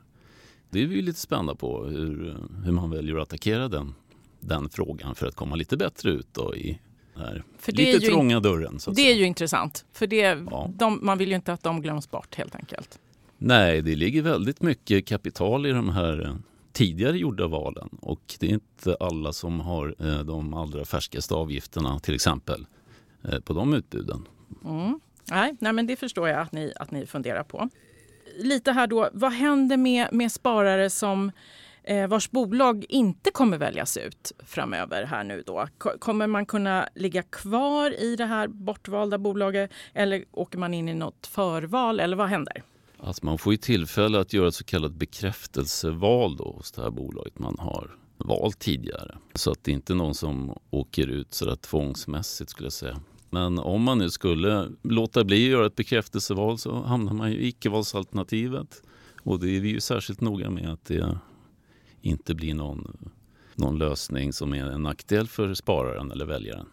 Det 0.72 0.84
är 0.84 0.88
vi 0.88 1.02
lite 1.02 1.20
spända 1.20 1.56
på 1.56 1.84
hur, 1.84 2.38
hur 2.66 2.72
man 2.72 2.90
väljer 2.90 3.16
att 3.16 3.22
attackera 3.22 3.68
den, 3.68 3.94
den 4.40 4.70
frågan 4.70 5.16
för 5.16 5.28
att 5.28 5.36
komma 5.36 5.56
lite 5.56 5.78
bättre 5.78 6.12
ut 6.12 6.28
då 6.32 6.56
i 6.56 6.80
här 7.16 7.44
för 7.58 7.72
lite 7.72 8.00
trånga 8.00 8.40
dörren. 8.40 8.74
det 8.74 8.80
säga. 8.80 9.10
är 9.10 9.16
ju 9.16 9.26
intressant, 9.26 9.86
för 9.94 10.08
det, 10.08 10.18
ja. 10.52 10.70
de, 10.76 11.00
man 11.02 11.18
vill 11.18 11.30
ju 11.30 11.36
inte 11.36 11.54
att 11.54 11.64
de 11.64 11.82
glöms 11.82 12.12
bort 12.12 12.36
helt 12.36 12.56
enkelt. 12.56 13.00
Nej, 13.38 13.82
det 13.82 13.96
ligger 13.96 14.22
väldigt 14.22 14.62
mycket 14.62 15.08
kapital 15.08 15.66
i 15.66 15.72
de 15.72 15.90
här 15.90 16.26
eh, 16.26 16.36
tidigare 16.72 17.18
gjorda 17.18 17.48
valen 17.48 17.90
och 18.02 18.22
det 18.40 18.46
är 18.46 18.54
inte 18.54 18.98
alla 19.00 19.34
som 19.34 19.60
har 19.60 19.96
eh, 20.00 20.20
de 20.20 20.54
allra 20.54 20.86
färskaste 20.86 21.34
avgifterna 21.34 22.00
till 22.00 22.16
exempel 22.16 22.66
eh, 23.24 23.40
på 23.40 23.54
de 23.54 23.74
utbuden. 23.74 24.28
Mm. 24.66 25.00
Nej, 25.32 25.56
nej, 25.60 25.74
men 25.74 25.88
det 25.88 25.96
förstår 25.96 26.30
jag 26.30 26.40
att 26.40 26.52
ni, 26.52 26.74
att 26.76 26.92
ni 26.92 27.06
funderar 27.06 27.44
på 27.44 27.70
lite 28.42 28.72
här 28.72 28.88
då, 28.88 29.10
vad 29.14 29.32
händer 29.32 29.78
med, 29.78 30.08
med 30.12 30.32
sparare 30.32 30.90
som 30.90 31.32
eh, 31.84 32.08
vars 32.08 32.32
bolag 32.32 32.86
inte 32.90 33.32
kommer 33.32 33.58
väljas 33.58 33.98
ut 33.98 34.32
framöver 34.46 35.04
här 35.04 35.24
nu 35.24 35.44
då? 35.46 35.68
Kommer 36.00 36.28
man 36.28 36.46
kunna 36.46 36.88
ligga 36.96 37.24
kvar 37.24 38.02
i 38.02 38.16
det 38.16 38.26
här 38.26 38.48
bortvalda 38.48 39.18
bolaget 39.18 39.72
eller 39.94 40.24
åker 40.32 40.58
man 40.58 40.74
in 40.74 40.90
i 40.90 40.94
något 40.94 41.28
förval 41.28 42.00
eller 42.00 42.18
vad 42.18 42.28
händer? 42.28 42.64
Alltså 43.04 43.26
man 43.26 43.38
får 43.38 43.54
ju 43.54 43.58
tillfälle 43.58 44.20
att 44.20 44.34
göra 44.34 44.48
ett 44.48 44.56
så 44.56 44.64
kallat 44.64 44.92
bekräftelseval 44.92 46.38
då 46.38 46.52
hos 46.58 46.72
det 46.72 46.82
här 46.82 46.92
bolaget 46.92 47.40
man 47.40 47.56
har 47.60 47.92
valt 48.18 48.60
tidigare. 48.60 49.18
Så 49.36 49.52
att 49.52 49.64
det 49.64 49.72
inte 49.72 49.94
någon 49.94 50.16
som 50.16 50.58
åker 50.70 51.08
ut 51.08 51.34
sådär 51.34 51.56
tvångsmässigt 51.56 52.50
skulle 52.50 52.66
jag 52.66 52.74
säga. 52.74 53.00
Men 53.34 53.60
om 53.60 53.84
man 53.84 53.98
nu 53.98 54.10
skulle 54.10 54.72
låta 54.82 55.24
bli 55.24 55.46
att 55.46 55.52
göra 55.52 55.66
ett 55.66 55.76
bekräftelseval 55.76 56.58
så 56.58 56.84
hamnar 56.84 57.14
man 57.14 57.32
ju 57.32 57.38
i 57.38 57.48
icke-valsalternativet. 57.48 58.82
Och 59.24 59.40
det 59.40 59.58
är 59.58 59.60
vi 59.60 59.70
ju 59.70 59.80
särskilt 59.80 60.22
noga 60.22 60.50
med 60.50 60.70
att 60.70 60.86
det 60.86 61.18
inte 62.02 62.36
blir 62.36 62.54
någon, 62.54 63.10
någon 63.56 63.78
lösning 63.78 64.34
som 64.34 64.54
är 64.54 64.66
en 64.66 64.84
nackdel 64.84 65.28
för 65.28 65.54
spararen 65.54 66.12
eller 66.12 66.26
väljaren. 66.26 66.66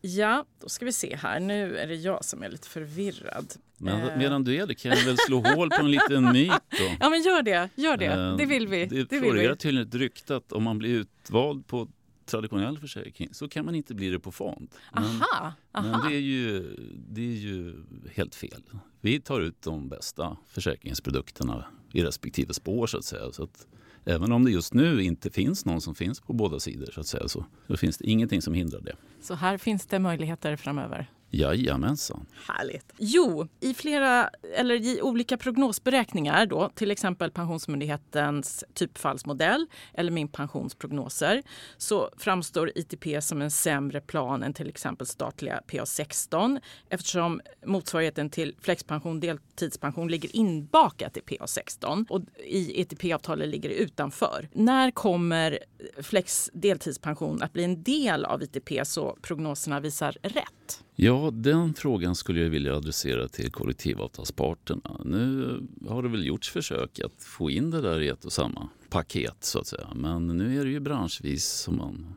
Ja, 0.00 0.44
då 0.60 0.68
ska 0.68 0.84
vi 0.84 0.92
se 0.92 1.16
här. 1.16 1.40
Nu 1.40 1.76
är 1.76 1.86
det 1.86 1.94
jag 1.94 2.24
som 2.24 2.42
är 2.42 2.48
lite 2.48 2.68
förvirrad. 2.68 3.52
Men 3.78 4.08
eh. 4.08 4.18
medan 4.18 4.44
du 4.44 4.56
är 4.56 4.66
det 4.66 4.74
kan 4.74 4.90
jag 4.90 5.04
väl 5.04 5.16
slå 5.18 5.40
hål 5.40 5.70
på 5.70 5.80
en 5.80 5.90
liten 5.90 6.32
myt 6.32 6.50
då. 6.50 6.84
Ja 7.00 7.10
men 7.10 7.22
gör 7.22 7.42
det, 7.42 7.68
gör 7.74 7.96
det. 7.96 8.06
Eh, 8.06 8.36
det 8.36 8.46
vill 8.46 8.68
vi. 8.68 8.86
Det, 8.86 9.04
det 9.04 9.18
florerar 9.18 9.54
tydligen 9.54 9.88
ett 9.88 9.94
rykte 9.94 10.36
att 10.36 10.52
om 10.52 10.62
man 10.62 10.78
blir 10.78 10.90
utvald 10.90 11.66
på 11.66 11.88
traditionell 12.26 12.78
försäkring 12.78 13.28
så 13.32 13.48
kan 13.48 13.64
man 13.64 13.74
inte 13.74 13.94
bli 13.94 14.10
det 14.10 14.20
på 14.20 14.32
fond. 14.32 14.74
Men, 14.92 15.04
aha, 15.04 15.52
aha. 15.72 15.88
men 15.88 16.10
det, 16.10 16.16
är 16.16 16.20
ju, 16.20 16.76
det 17.08 17.20
är 17.20 17.36
ju 17.36 17.84
helt 18.14 18.34
fel. 18.34 18.62
Vi 19.00 19.20
tar 19.20 19.40
ut 19.40 19.62
de 19.62 19.88
bästa 19.88 20.36
försäkringsprodukterna 20.46 21.64
i 21.92 22.02
respektive 22.02 22.54
spår 22.54 22.86
så 22.86 22.98
att 22.98 23.04
säga. 23.04 23.32
Så 23.32 23.42
att 23.42 23.66
även 24.04 24.32
om 24.32 24.44
det 24.44 24.50
just 24.50 24.74
nu 24.74 25.02
inte 25.02 25.30
finns 25.30 25.64
någon 25.64 25.80
som 25.80 25.94
finns 25.94 26.20
på 26.20 26.32
båda 26.32 26.60
sidor 26.60 26.90
så 26.94 27.00
att 27.00 27.06
säga 27.06 27.28
så, 27.28 27.44
så 27.66 27.76
finns 27.76 27.98
det 27.98 28.10
ingenting 28.10 28.42
som 28.42 28.54
hindrar 28.54 28.80
det. 28.80 28.96
Så 29.20 29.34
här 29.34 29.58
finns 29.58 29.86
det 29.86 29.98
möjligheter 29.98 30.56
framöver? 30.56 31.10
Jajamensan. 31.34 32.26
Härligt. 32.48 32.92
Jo, 32.98 33.48
i 33.60 33.74
flera 33.74 34.30
eller 34.56 34.74
i 34.74 35.02
olika 35.02 35.36
prognosberäkningar 35.36 36.46
då, 36.46 36.70
till 36.74 36.90
exempel 36.90 37.30
Pensionsmyndighetens 37.30 38.64
typfallsmodell 38.74 39.66
eller 39.94 40.10
min 40.10 40.28
pensionsprognoser, 40.28 41.42
så 41.76 42.10
framstår 42.16 42.72
ITP 42.74 43.22
som 43.22 43.42
en 43.42 43.50
sämre 43.50 44.00
plan 44.00 44.42
än 44.42 44.54
till 44.54 44.68
exempel 44.68 45.06
statliga 45.06 45.60
PA16 45.68 46.60
eftersom 46.88 47.40
motsvarigheten 47.66 48.30
till 48.30 48.56
flexpension 48.60 49.20
deltidspension 49.20 50.08
ligger 50.08 50.36
inbakat 50.36 51.16
i 51.16 51.20
PA16 51.20 52.06
och 52.08 52.20
i 52.44 52.80
ETP-avtalet 52.80 53.48
ligger 53.48 53.68
det 53.68 53.74
utanför. 53.74 54.48
När 54.52 54.90
kommer 54.90 55.58
flex 56.02 56.50
deltidspension 56.52 57.42
att 57.42 57.52
bli 57.52 57.64
en 57.64 57.82
del 57.82 58.24
av 58.24 58.42
ITP 58.42 58.86
så 58.86 59.16
prognoserna 59.22 59.80
visar 59.80 60.16
rätt? 60.22 60.84
Ja, 60.96 61.30
den 61.32 61.74
frågan 61.74 62.14
skulle 62.14 62.40
jag 62.40 62.50
vilja 62.50 62.76
adressera 62.76 63.28
till 63.28 63.52
kollektivavtalsparterna. 63.52 65.00
Nu 65.04 65.58
har 65.88 66.02
det 66.02 66.08
väl 66.08 66.26
gjorts 66.26 66.50
försök 66.50 67.00
att 67.00 67.22
få 67.22 67.50
in 67.50 67.70
det 67.70 67.80
där 67.80 68.00
i 68.00 68.08
ett 68.08 68.24
och 68.24 68.32
samma 68.32 68.68
paket 68.88 69.36
så 69.40 69.58
att 69.58 69.66
säga. 69.66 69.88
Men 69.94 70.26
nu 70.26 70.60
är 70.60 70.64
det 70.64 70.70
ju 70.70 70.80
branschvis 70.80 71.44
som 71.44 71.76
man 71.76 72.14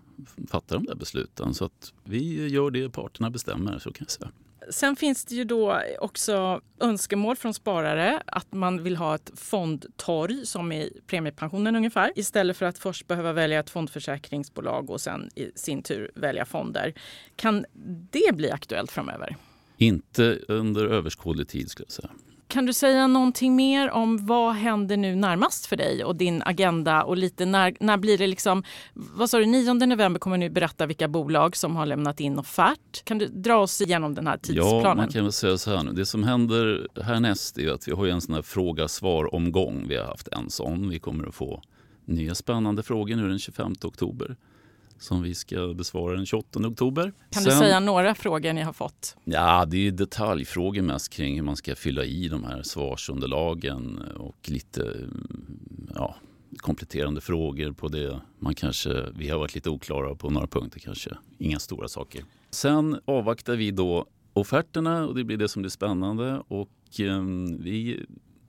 fattar 0.48 0.76
de 0.76 0.86
där 0.86 0.96
besluten. 0.96 1.54
Så 1.54 1.66
att 1.66 1.94
vi 2.04 2.48
gör 2.48 2.72
det 2.72 2.90
parterna 2.90 3.30
bestämmer, 3.30 3.80
så 3.80 3.92
kan 3.92 4.06
jag 4.06 4.12
säga. 4.12 4.32
Sen 4.70 4.96
finns 4.96 5.26
det 5.26 5.36
ju 5.36 5.44
då 5.44 5.82
också 6.00 6.62
önskemål 6.80 7.36
från 7.36 7.54
sparare 7.54 8.22
att 8.26 8.54
man 8.54 8.84
vill 8.84 8.98
ha 8.98 9.16
ett 9.16 9.32
fondtorg 9.36 10.46
som 10.46 10.72
i 10.72 11.02
premiepensionen 11.08 11.76
ungefär 11.76 12.12
istället 12.16 12.58
för 12.58 12.66
att 12.66 12.78
först 12.78 13.08
behöva 13.08 13.34
välja 13.34 13.60
ett 13.60 13.70
fondförsäkringsbolag 13.70 14.90
och 14.90 15.02
sen 15.02 15.30
i 15.36 15.52
sin 15.56 15.84
tur 15.84 16.12
välja 16.16 16.46
fonder. 16.46 16.94
Kan 17.36 17.66
det 18.12 18.36
bli 18.36 18.52
aktuellt 18.52 18.92
framöver? 18.92 19.36
Inte 19.78 20.40
under 20.48 20.86
överskådlig 20.86 21.48
tid 21.48 21.70
skulle 21.70 21.86
jag 21.86 21.92
säga. 21.92 22.10
Kan 22.48 22.66
du 22.66 22.74
säga 22.74 23.08
någonting 23.08 23.56
mer 23.56 23.90
om 23.90 24.26
vad 24.26 24.54
händer 24.54 24.98
nu 24.98 25.16
närmast 25.16 25.66
för 25.66 25.76
dig 25.76 26.04
och 26.04 26.16
din 26.16 26.42
agenda 26.46 27.04
och 27.04 27.18
lite 27.18 27.46
när, 27.46 27.78
när 27.80 27.98
blir 27.98 28.18
det 28.18 28.28
liksom, 28.28 28.64
vad 28.94 29.30
sa 29.30 29.38
du, 29.40 29.46
9 29.46 29.74
november 29.74 30.20
kommer 30.20 30.38
du 30.38 30.50
berätta 30.50 30.86
vilka 30.86 31.08
bolag 31.08 31.56
som 31.56 31.76
har 31.76 31.86
lämnat 31.86 32.20
in 32.20 32.40
offert. 32.40 33.04
Kan 33.04 33.18
du 33.18 33.28
dra 33.28 33.58
oss 33.58 33.82
igenom 33.82 34.16
den 34.16 34.28
här 34.28 34.38
tidsplanen? 34.38 34.84
Ja, 34.84 34.96
man 34.96 35.08
kan 35.08 35.24
väl 35.24 35.32
säga 35.32 35.58
så 35.58 35.76
här 35.76 35.84
nu. 35.84 35.92
Det 35.92 36.06
som 36.06 36.24
händer 36.24 36.88
härnäst 37.02 37.58
är 37.58 37.72
att 37.72 37.88
vi 37.88 37.92
har 37.92 38.08
en 38.08 38.22
sån 38.22 38.36
här 38.36 38.42
fråga-svar-omgång. 38.42 39.86
Vi 39.88 39.98
har 39.98 40.06
haft 40.06 40.28
en 40.28 40.50
sån. 40.50 40.90
Vi 40.90 41.00
kommer 41.00 41.28
att 41.28 41.36
få 41.36 41.62
nya 42.06 42.36
spännande 42.36 42.84
frågor 42.84 43.16
nu 43.16 43.30
den 43.30 43.40
25 43.40 43.74
oktober 43.84 44.36
som 45.00 45.22
vi 45.22 45.36
ska 45.36 45.74
besvara 45.74 46.16
den 46.16 46.26
28 46.26 46.60
oktober. 46.68 47.14
Kan 47.30 47.44
Sen, 47.44 47.52
du 47.52 47.58
säga 47.58 47.80
några 47.80 48.16
frågor 48.16 48.54
ni 48.54 48.62
har 48.62 48.74
fått? 48.74 49.18
Ja, 49.24 49.66
det 49.66 49.88
är 49.88 49.92
detaljfrågor 49.92 50.82
mest 50.82 51.10
kring 51.10 51.36
hur 51.36 51.44
man 51.44 51.56
ska 51.56 51.76
fylla 51.76 52.04
i 52.04 52.28
de 52.28 52.44
här 52.44 52.64
svarsunderlagen 52.64 53.98
och 54.18 54.38
lite 54.50 54.96
ja, 55.96 56.16
kompletterande 56.58 57.22
frågor 57.22 57.72
på 57.72 57.88
det. 57.88 58.22
Man 58.40 58.56
kanske, 58.56 59.06
vi 59.16 59.30
har 59.30 59.40
varit 59.40 59.56
lite 59.56 59.70
oklara 59.70 60.16
på 60.16 60.30
några 60.30 60.48
punkter 60.48 60.80
kanske. 60.80 61.10
Inga 61.38 61.60
stora 61.60 61.88
saker. 61.88 62.24
Sen 62.50 63.00
avvaktar 63.06 63.56
vi 63.56 63.72
då 63.72 64.06
offerterna 64.34 65.08
och 65.08 65.16
det 65.16 65.24
blir 65.24 65.38
det 65.38 65.48
som 65.48 65.62
blir 65.62 65.70
spännande. 65.70 66.42
Och 66.48 67.00
eh, 67.00 67.22
vi 67.60 68.06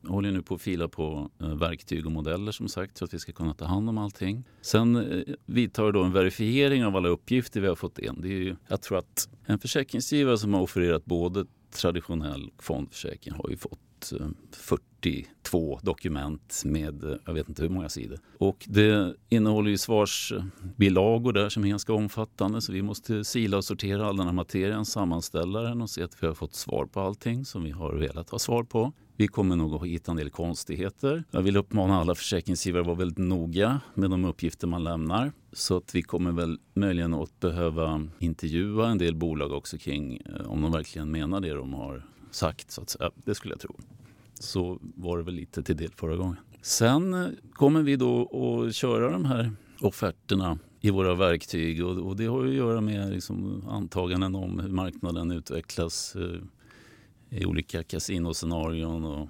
håller 0.07 0.31
nu 0.31 0.43
på 0.43 0.55
att 0.55 0.61
fila 0.61 0.88
på 0.88 1.31
eh, 1.40 1.55
verktyg 1.55 2.07
och 2.07 2.12
modeller 2.12 2.52
som 2.52 2.69
sagt 2.69 2.99
så 2.99 3.05
att 3.05 3.14
vi 3.14 3.19
ska 3.19 3.33
kunna 3.33 3.55
ta 3.55 3.64
hand 3.64 3.88
om 3.88 3.99
allting. 3.99 4.45
Sen 4.61 4.97
eh, 4.97 5.35
vidtar 5.47 5.85
vi 5.85 5.93
då 5.93 6.02
en 6.02 6.12
verifiering 6.12 6.85
av 6.85 6.97
alla 6.97 7.09
uppgifter 7.09 7.61
vi 7.61 7.69
har 7.69 7.75
fått 7.75 7.99
in. 7.99 8.21
Det 8.21 8.28
är 8.28 8.38
ju, 8.38 8.57
jag 8.69 8.83
tror 8.83 8.99
att 8.99 9.28
en 9.47 9.59
försäkringsgivare 9.59 10.38
som 10.38 10.55
har 10.55 10.61
offererat 10.61 11.05
både 11.05 11.45
traditionell 11.71 12.50
fondförsäkring 12.59 13.35
har 13.35 13.50
ju 13.50 13.57
fått 13.57 14.12
eh, 14.21 14.26
42 14.52 15.78
dokument 15.83 16.62
med 16.64 17.19
jag 17.26 17.35
vet 17.35 17.49
inte 17.49 17.62
hur 17.62 17.69
många 17.69 17.88
sidor. 17.88 18.19
Och 18.38 18.64
det 18.69 19.14
innehåller 19.28 19.71
ju 19.71 19.78
svarsbilagor 19.78 21.33
där 21.33 21.49
som 21.49 21.64
är 21.64 21.69
ganska 21.69 21.93
omfattande 21.93 22.61
så 22.61 22.73
vi 22.73 22.83
måste 22.83 23.25
sila 23.25 23.57
och 23.57 23.64
sortera 23.64 24.07
all 24.07 24.17
den 24.17 24.26
här 24.26 24.33
materien, 24.33 24.85
sammanställa 24.85 25.62
den 25.62 25.83
och 25.83 25.90
se 25.90 26.02
att 26.02 26.23
vi 26.23 26.26
har 26.26 26.35
fått 26.35 26.55
svar 26.55 26.87
på 26.87 27.00
allting 27.00 27.45
som 27.45 27.64
vi 27.64 27.71
har 27.71 27.95
velat 27.95 28.31
ha 28.31 28.38
svar 28.38 28.64
på. 28.64 28.93
Vi 29.21 29.29
kommer 29.29 29.57
nog 29.57 29.75
att 29.75 29.87
hitta 29.87 30.11
en 30.11 30.17
del 30.17 30.31
konstigheter. 30.31 31.25
Jag 31.31 31.43
vill 31.43 31.57
uppmana 31.57 32.01
alla 32.01 32.15
försäkringsgivare 32.15 32.81
att 32.81 32.87
vara 32.87 32.97
väldigt 32.97 33.19
noga 33.19 33.81
med 33.95 34.11
de 34.11 34.25
uppgifter 34.25 34.67
man 34.67 34.85
lämnar. 34.85 35.33
Så 35.53 35.77
att 35.77 35.95
vi 35.95 36.03
kommer 36.03 36.33
väl 36.33 36.59
möjligen 36.75 37.15
att 37.15 37.41
behöva 37.41 38.09
intervjua 38.19 38.89
en 38.89 38.99
del 38.99 39.15
bolag 39.15 39.53
också 39.53 39.79
kring 39.79 40.17
eh, 40.27 40.51
om 40.51 40.63
de 40.63 40.73
verkligen 40.73 41.11
menar 41.11 41.41
det 41.41 41.55
de 41.55 41.75
har 41.75 42.07
sagt. 42.31 42.71
Så 42.71 42.83
att 42.83 42.91
säga. 42.91 43.11
Det 43.25 43.35
skulle 43.35 43.53
jag 43.53 43.61
tro. 43.61 43.77
Så 44.35 44.79
var 44.81 45.19
det 45.19 45.25
väl 45.25 45.35
lite 45.35 45.63
till 45.63 45.77
del 45.77 45.91
förra 45.97 46.17
gången. 46.17 46.37
Sen 46.63 47.15
eh, 47.15 47.29
kommer 47.53 47.83
vi 47.83 47.97
då 47.97 48.23
att 48.67 48.75
köra 48.75 49.11
de 49.11 49.25
här 49.25 49.53
offerterna 49.81 50.59
i 50.81 50.91
våra 50.91 51.15
verktyg 51.15 51.85
och, 51.85 51.99
och 51.99 52.17
det 52.17 52.27
har 52.27 52.47
att 52.47 52.55
göra 52.55 52.81
med 52.81 53.11
liksom 53.11 53.65
antaganden 53.69 54.35
om 54.35 54.59
hur 54.59 54.69
marknaden 54.69 55.31
utvecklas 55.31 56.17
eh, 56.17 56.41
i 57.31 57.45
olika 57.45 57.83
kasinoscenarion 57.83 59.05
och, 59.05 59.29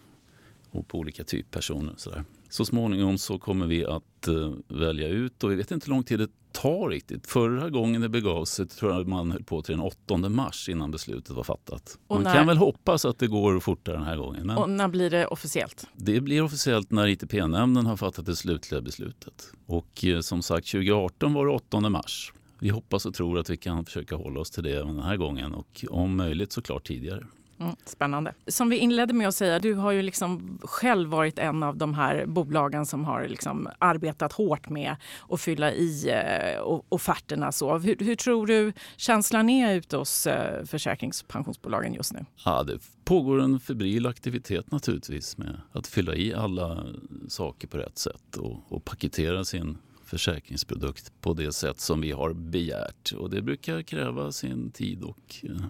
och 0.71 0.88
på 0.88 0.99
olika 0.99 1.25
typpersoner. 1.25 1.95
Så, 1.97 2.11
där. 2.11 2.25
så 2.49 2.64
småningom 2.64 3.19
så 3.19 3.38
kommer 3.38 3.67
vi 3.67 3.85
att 3.85 4.28
uh, 4.28 4.55
välja 4.69 5.09
ut 5.09 5.45
och 5.45 5.50
vi 5.50 5.55
vet 5.55 5.71
inte 5.71 5.87
hur 5.87 5.90
lång 5.90 6.05
tid 6.05 6.19
det 6.19 6.28
tar 6.52 6.88
riktigt. 6.88 7.26
Förra 7.26 7.71
gången 7.71 8.00
det 8.00 8.09
begav 8.09 8.45
sig 8.45 8.67
tror 8.67 8.93
jag 8.93 9.09
man 9.09 9.31
höll 9.31 9.45
på 9.45 9.62
till 9.62 9.76
den 9.76 9.85
8 9.85 10.17
mars 10.28 10.69
innan 10.69 10.90
beslutet 10.90 11.37
var 11.37 11.43
fattat. 11.43 11.99
Och 12.07 12.17
man 12.17 12.25
när... 12.25 12.35
kan 12.35 12.47
väl 12.47 12.57
hoppas 12.57 13.05
att 13.05 13.19
det 13.19 13.26
går 13.26 13.61
fortare 13.61 13.97
den 13.97 14.05
här 14.05 14.17
gången. 14.17 14.47
Men 14.47 14.57
och 14.57 14.71
när 14.71 14.88
blir 14.88 15.11
det 15.11 15.26
officiellt? 15.26 15.87
Det 15.97 16.21
blir 16.21 16.43
officiellt 16.43 16.90
när 16.90 17.07
ITP-nämnden 17.07 17.87
har 17.87 17.97
fattat 17.97 18.26
det 18.26 18.37
slutliga 18.37 18.81
beslutet. 18.81 19.52
Och 19.67 20.05
uh, 20.05 20.21
som 20.21 20.43
sagt 20.43 20.71
2018 20.71 21.33
var 21.33 21.47
det 21.47 21.52
8 21.52 21.81
mars. 21.81 22.33
Vi 22.61 22.69
hoppas 22.69 23.07
och 23.07 23.14
tror 23.14 23.38
att 23.38 23.50
vi 23.50 23.57
kan 23.57 23.85
försöka 23.85 24.17
hålla 24.17 24.40
oss 24.40 24.50
till 24.50 24.62
det 24.62 24.78
den 24.78 25.02
här 25.02 25.17
gången 25.17 25.55
och 25.55 25.85
om 25.90 26.17
möjligt 26.17 26.52
såklart 26.52 26.87
tidigare. 26.87 27.26
Mm, 27.60 27.76
spännande. 27.84 28.34
Som 28.46 28.68
vi 28.68 28.76
inledde 28.76 29.14
med 29.14 29.28
att 29.28 29.34
säga, 29.34 29.58
du 29.58 29.74
har 29.74 29.92
ju 29.92 30.02
liksom 30.02 30.58
själv 30.62 31.10
varit 31.10 31.38
en 31.38 31.62
av 31.62 31.76
de 31.76 31.94
här 31.94 32.26
bolagen 32.26 32.86
som 32.86 33.04
har 33.04 33.28
liksom 33.28 33.68
arbetat 33.78 34.32
hårt 34.32 34.68
med 34.68 34.96
att 35.28 35.40
fylla 35.40 35.72
i 35.72 36.08
eh, 36.10 36.82
offerterna. 36.88 37.52
Så. 37.52 37.78
Hur, 37.78 37.96
hur, 38.00 38.16
tror 38.16 38.46
du 38.46 38.72
känslan 38.96 39.50
är 39.50 39.74
ute 39.74 39.96
hos 39.96 40.26
eh, 40.26 40.64
försäkrings 40.64 41.22
och 41.22 41.28
pensionsbolagen 41.28 41.94
just 41.94 42.12
nu? 42.12 42.24
Ja, 42.44 42.62
det 42.62 42.78
pågår 43.04 43.40
en 43.40 43.60
febril 43.60 44.06
aktivitet 44.06 44.70
naturligtvis 44.70 45.38
med 45.38 45.60
att 45.72 45.86
fylla 45.86 46.14
i 46.14 46.34
alla 46.34 46.84
saker 47.28 47.68
på 47.68 47.78
rätt 47.78 47.98
sätt 47.98 48.36
och, 48.36 48.72
och 48.72 48.84
paketera 48.84 49.44
sin 49.44 49.78
försäkringsprodukt 50.04 51.12
på 51.20 51.34
det 51.34 51.52
sätt 51.52 51.80
som 51.80 52.00
vi 52.00 52.12
har 52.12 52.32
begärt. 52.32 53.12
Och 53.12 53.30
det 53.30 53.42
brukar 53.42 53.82
kräva 53.82 54.32
sin 54.32 54.70
tid 54.70 55.02
och 55.02 55.36
eh, 55.42 55.64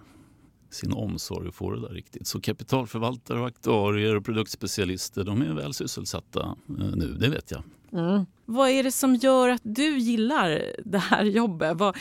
sin 0.69 0.93
omsorg 0.93 1.47
att 1.47 1.55
få 1.55 1.71
det 1.71 1.81
där 1.81 1.93
riktigt. 1.93 2.27
Så 2.27 2.41
kapitalförvaltare, 2.41 3.39
och 3.39 3.47
aktuarier 3.47 4.15
och 4.15 4.25
produktspecialister 4.25 5.23
de 5.23 5.41
är 5.41 5.53
väl 5.53 5.73
sysselsatta 5.73 6.41
eh, 6.79 6.85
nu, 6.95 7.17
det 7.19 7.29
vet 7.29 7.51
jag. 7.51 7.63
Mm. 7.93 8.25
Vad 8.45 8.69
är 8.69 8.83
det 8.83 8.91
som 8.91 9.15
gör 9.15 9.49
att 9.49 9.61
du 9.63 9.97
gillar 9.97 10.63
det 10.85 10.97
här 10.97 11.23
jobbet? 11.23 11.77
Vad, 11.77 11.97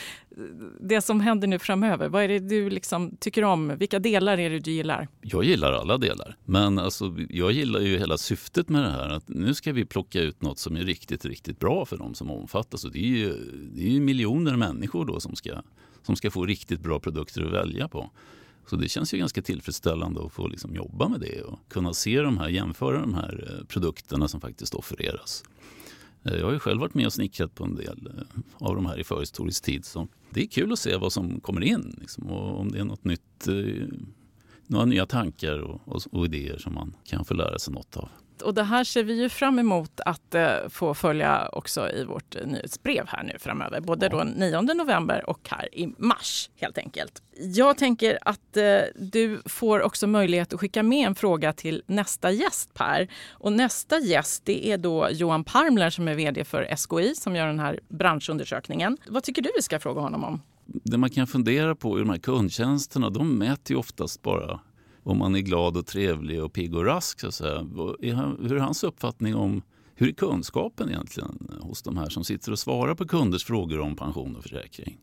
det 0.81 1.01
som 1.01 1.21
händer 1.21 1.49
nu 1.49 1.59
framöver, 1.59 2.09
vad 2.09 2.23
är 2.23 2.29
det 2.29 2.39
du 2.39 2.71
liksom 2.71 3.17
tycker 3.21 3.45
om? 3.45 3.77
Vilka 3.79 3.99
delar 3.99 4.39
är 4.39 4.51
det 4.51 4.59
du 4.59 4.71
gillar? 4.71 5.09
Jag 5.21 5.45
gillar 5.45 5.73
alla 5.73 5.99
delar. 5.99 6.37
Men 6.45 6.79
alltså, 6.79 7.17
jag 7.31 7.53
gillar 7.53 7.81
ju 7.81 7.99
hela 7.99 8.19
syftet 8.19 8.69
med 8.69 8.83
det 8.83 8.91
här. 8.91 9.09
Att 9.09 9.29
nu 9.29 9.55
ska 9.55 9.73
vi 9.73 9.85
plocka 9.85 10.21
ut 10.21 10.43
något 10.43 10.59
som 10.59 10.77
är 10.77 10.81
riktigt, 10.81 11.25
riktigt 11.25 11.59
bra 11.59 11.85
för 11.85 11.97
de 11.97 12.15
som 12.15 12.31
omfattas. 12.31 12.85
Och 12.85 12.93
det 12.93 12.99
är 12.99 13.17
ju, 13.17 13.33
det 13.73 13.83
är 13.83 13.91
ju 13.91 14.01
miljoner 14.01 14.57
människor 14.57 15.05
då 15.05 15.21
som 15.21 15.37
ska, 15.37 15.51
som 16.03 16.17
ska 16.17 16.31
få 16.31 16.47
riktigt 16.47 16.81
bra 16.81 17.01
produkter 17.01 17.43
att 17.43 17.53
välja 17.53 17.89
på. 17.89 18.11
Så 18.71 18.77
det 18.77 18.89
känns 18.89 19.15
ju 19.15 19.19
ganska 19.19 19.43
tillfredsställande 19.43 20.27
att 20.27 20.33
få 20.33 20.49
liksom 20.49 20.75
jobba 20.75 21.09
med 21.09 21.21
det 21.21 21.43
och 21.43 21.59
kunna 21.69 21.95
se 21.95 22.21
de 22.21 22.39
här, 22.39 22.49
jämföra 22.49 23.01
de 23.01 23.15
här 23.15 23.59
eh, 23.59 23.65
produkterna 23.65 24.29
som 24.29 24.41
faktiskt 24.41 24.75
offereras. 24.75 25.45
Eh, 26.25 26.37
jag 26.37 26.47
har 26.47 26.53
ju 26.53 26.59
själv 26.59 26.81
varit 26.81 26.95
med 26.95 27.07
och 27.07 27.13
snickrat 27.13 27.55
på 27.55 27.65
en 27.65 27.75
del 27.75 28.07
eh, 28.07 28.41
av 28.59 28.75
de 28.75 28.87
här 28.87 29.01
i 29.01 29.05
förhistorisk 29.05 29.65
tid. 29.65 29.85
Så 29.85 30.09
det 30.31 30.43
är 30.43 30.47
kul 30.47 30.73
att 30.73 30.79
se 30.79 30.97
vad 30.97 31.13
som 31.13 31.41
kommer 31.41 31.61
in 31.61 31.97
liksom, 32.01 32.27
och 32.27 32.61
om 32.61 32.73
det 32.73 32.79
är 32.79 32.85
något 32.85 33.05
nytt, 33.05 33.49
några 34.67 34.85
nya 34.85 35.07
tankar 35.07 35.59
och, 35.59 35.81
och, 35.85 36.03
och 36.13 36.25
idéer 36.25 36.59
som 36.59 36.75
man 36.75 36.97
kan 37.05 37.25
få 37.25 37.35
lära 37.35 37.59
sig 37.59 37.75
något 37.75 37.97
av. 37.97 38.09
Och 38.43 38.55
det 38.55 38.63
här 38.63 38.85
ser 38.85 39.05
vi 39.05 39.23
ju 39.23 39.29
fram 39.29 39.59
emot 39.59 40.01
att 40.07 40.35
eh, 40.35 40.51
få 40.69 40.95
följa 40.95 41.49
också 41.53 41.91
i 41.91 42.05
vårt 42.05 42.37
nyhetsbrev 42.45 43.05
här 43.09 43.23
nu 43.23 43.39
framöver. 43.39 43.81
Både 43.81 44.09
då 44.09 44.25
9 44.25 44.61
november 44.61 45.31
och 45.31 45.49
här 45.51 45.75
i 45.75 45.95
mars 45.99 46.51
helt 46.57 46.79
enkelt. 46.79 47.23
Jag 47.41 47.79
tänker 47.79 48.19
att 48.23 48.57
eh, 48.57 48.81
du 48.97 49.43
får 49.47 49.83
också 49.83 50.07
möjlighet 50.07 50.53
att 50.53 50.61
skicka 50.61 50.83
med 50.83 51.07
en 51.07 51.15
fråga 51.15 51.53
till 51.53 51.83
nästa 51.87 52.31
gäst 52.31 52.75
Per. 52.75 53.09
Och 53.31 53.53
nästa 53.53 53.99
gäst 53.99 54.45
det 54.45 54.69
är 54.69 54.79
då 54.79 55.09
Johan 55.11 55.45
Parmler 55.45 55.91
som 55.91 56.09
är 56.09 56.15
vd 56.15 56.45
för 56.45 56.77
SKI 56.77 57.15
som 57.15 57.37
gör 57.37 57.47
den 57.47 57.61
här 57.61 57.81
branschundersökningen. 57.89 58.97
Vad 59.09 59.23
tycker 59.23 59.43
du 59.43 59.51
vi 59.57 59.63
ska 59.63 59.81
fråga 59.81 60.01
honom 60.01 60.25
om? 60.25 60.43
Det 60.67 60.99
man 60.99 61.11
kan 61.11 61.27
fundera 61.27 61.75
på 61.75 61.99
i 61.99 62.01
de 62.01 62.11
här 62.11 62.19
kundtjänsterna, 62.19 63.11
de 63.11 63.39
mäter 63.39 63.73
ju 63.73 63.77
oftast 63.77 64.23
bara 64.23 64.61
om 65.09 65.19
man 65.19 65.35
är 65.35 65.41
glad 65.41 65.77
och 65.77 65.87
trevlig 65.87 66.43
och 66.43 66.53
pigg 66.53 66.75
och 66.75 66.85
rask. 66.85 67.21
Så 67.21 67.27
att 67.27 67.35
säga. 67.35 67.67
Hur 68.41 68.53
är 68.53 68.59
hans 68.59 68.85
uppfattning 68.85 69.35
om 69.35 69.63
hur 69.95 70.09
är 70.09 70.13
kunskapen 70.13 70.89
egentligen 70.89 71.59
hos 71.61 71.83
de 71.83 71.97
här 71.97 72.09
som 72.09 72.25
sitter 72.25 72.53
och 72.53 72.59
svarar 72.59 72.95
på 72.95 73.07
kunders 73.07 73.45
frågor 73.45 73.81
om 73.81 73.97
pension 73.97 74.37
och 74.37 74.43
försäkring? 74.43 74.99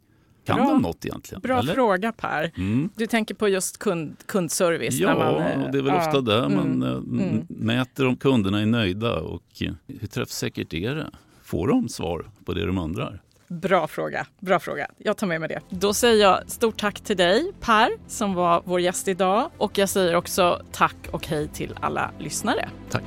Kan 0.46 0.56
bra, 0.56 0.70
de 0.70 0.82
något 0.82 1.06
egentligen? 1.06 1.42
Bra 1.42 1.60
eller? 1.60 1.74
fråga 1.74 2.12
Per. 2.12 2.52
Mm. 2.58 2.90
Du 2.96 3.08
tänker 3.08 3.36
på 3.36 3.48
just 3.48 3.78
kund, 3.78 4.16
kundservice? 4.26 5.00
Ja, 5.00 5.18
man, 5.18 5.72
det 5.72 5.78
är 5.78 5.82
väl 5.82 5.86
ja, 5.86 5.98
ofta 5.98 6.22
där 6.22 6.50
man 6.50 6.84
mm, 6.84 6.84
eh, 6.84 7.28
mm. 7.28 7.46
mäter 7.50 8.08
om 8.08 8.16
kunderna 8.16 8.62
är 8.62 8.66
nöjda 8.66 9.20
och 9.20 9.44
hur 9.88 10.08
träffsäkert 10.08 10.74
är 10.74 10.96
det? 10.96 11.10
Får 11.44 11.68
de 11.68 11.90
svar 11.90 12.30
på 12.46 12.54
det 12.54 12.66
de 12.66 12.78
undrar? 12.78 13.22
Bra 13.48 13.88
fråga. 13.88 14.28
Bra 14.40 14.60
fråga. 14.60 14.88
Jag 14.98 15.18
tar 15.18 15.28
med 15.28 15.40
mig 15.40 15.50
det. 15.50 15.60
Då 15.70 15.94
säger 15.94 16.24
jag 16.24 16.52
stort 16.52 16.80
tack 16.80 17.02
till 17.02 17.18
dig 17.18 17.52
Per 17.62 17.90
som 18.08 18.34
var 18.34 18.62
vår 18.66 18.80
gäst 18.80 19.08
idag 19.08 19.50
och 19.58 19.78
jag 19.78 19.90
säger 19.90 20.16
också 20.16 20.62
tack 20.72 20.96
och 21.12 21.28
hej 21.28 21.48
till 21.48 21.76
alla 21.82 22.12
lyssnare. 22.20 22.70
Tack. 22.90 23.04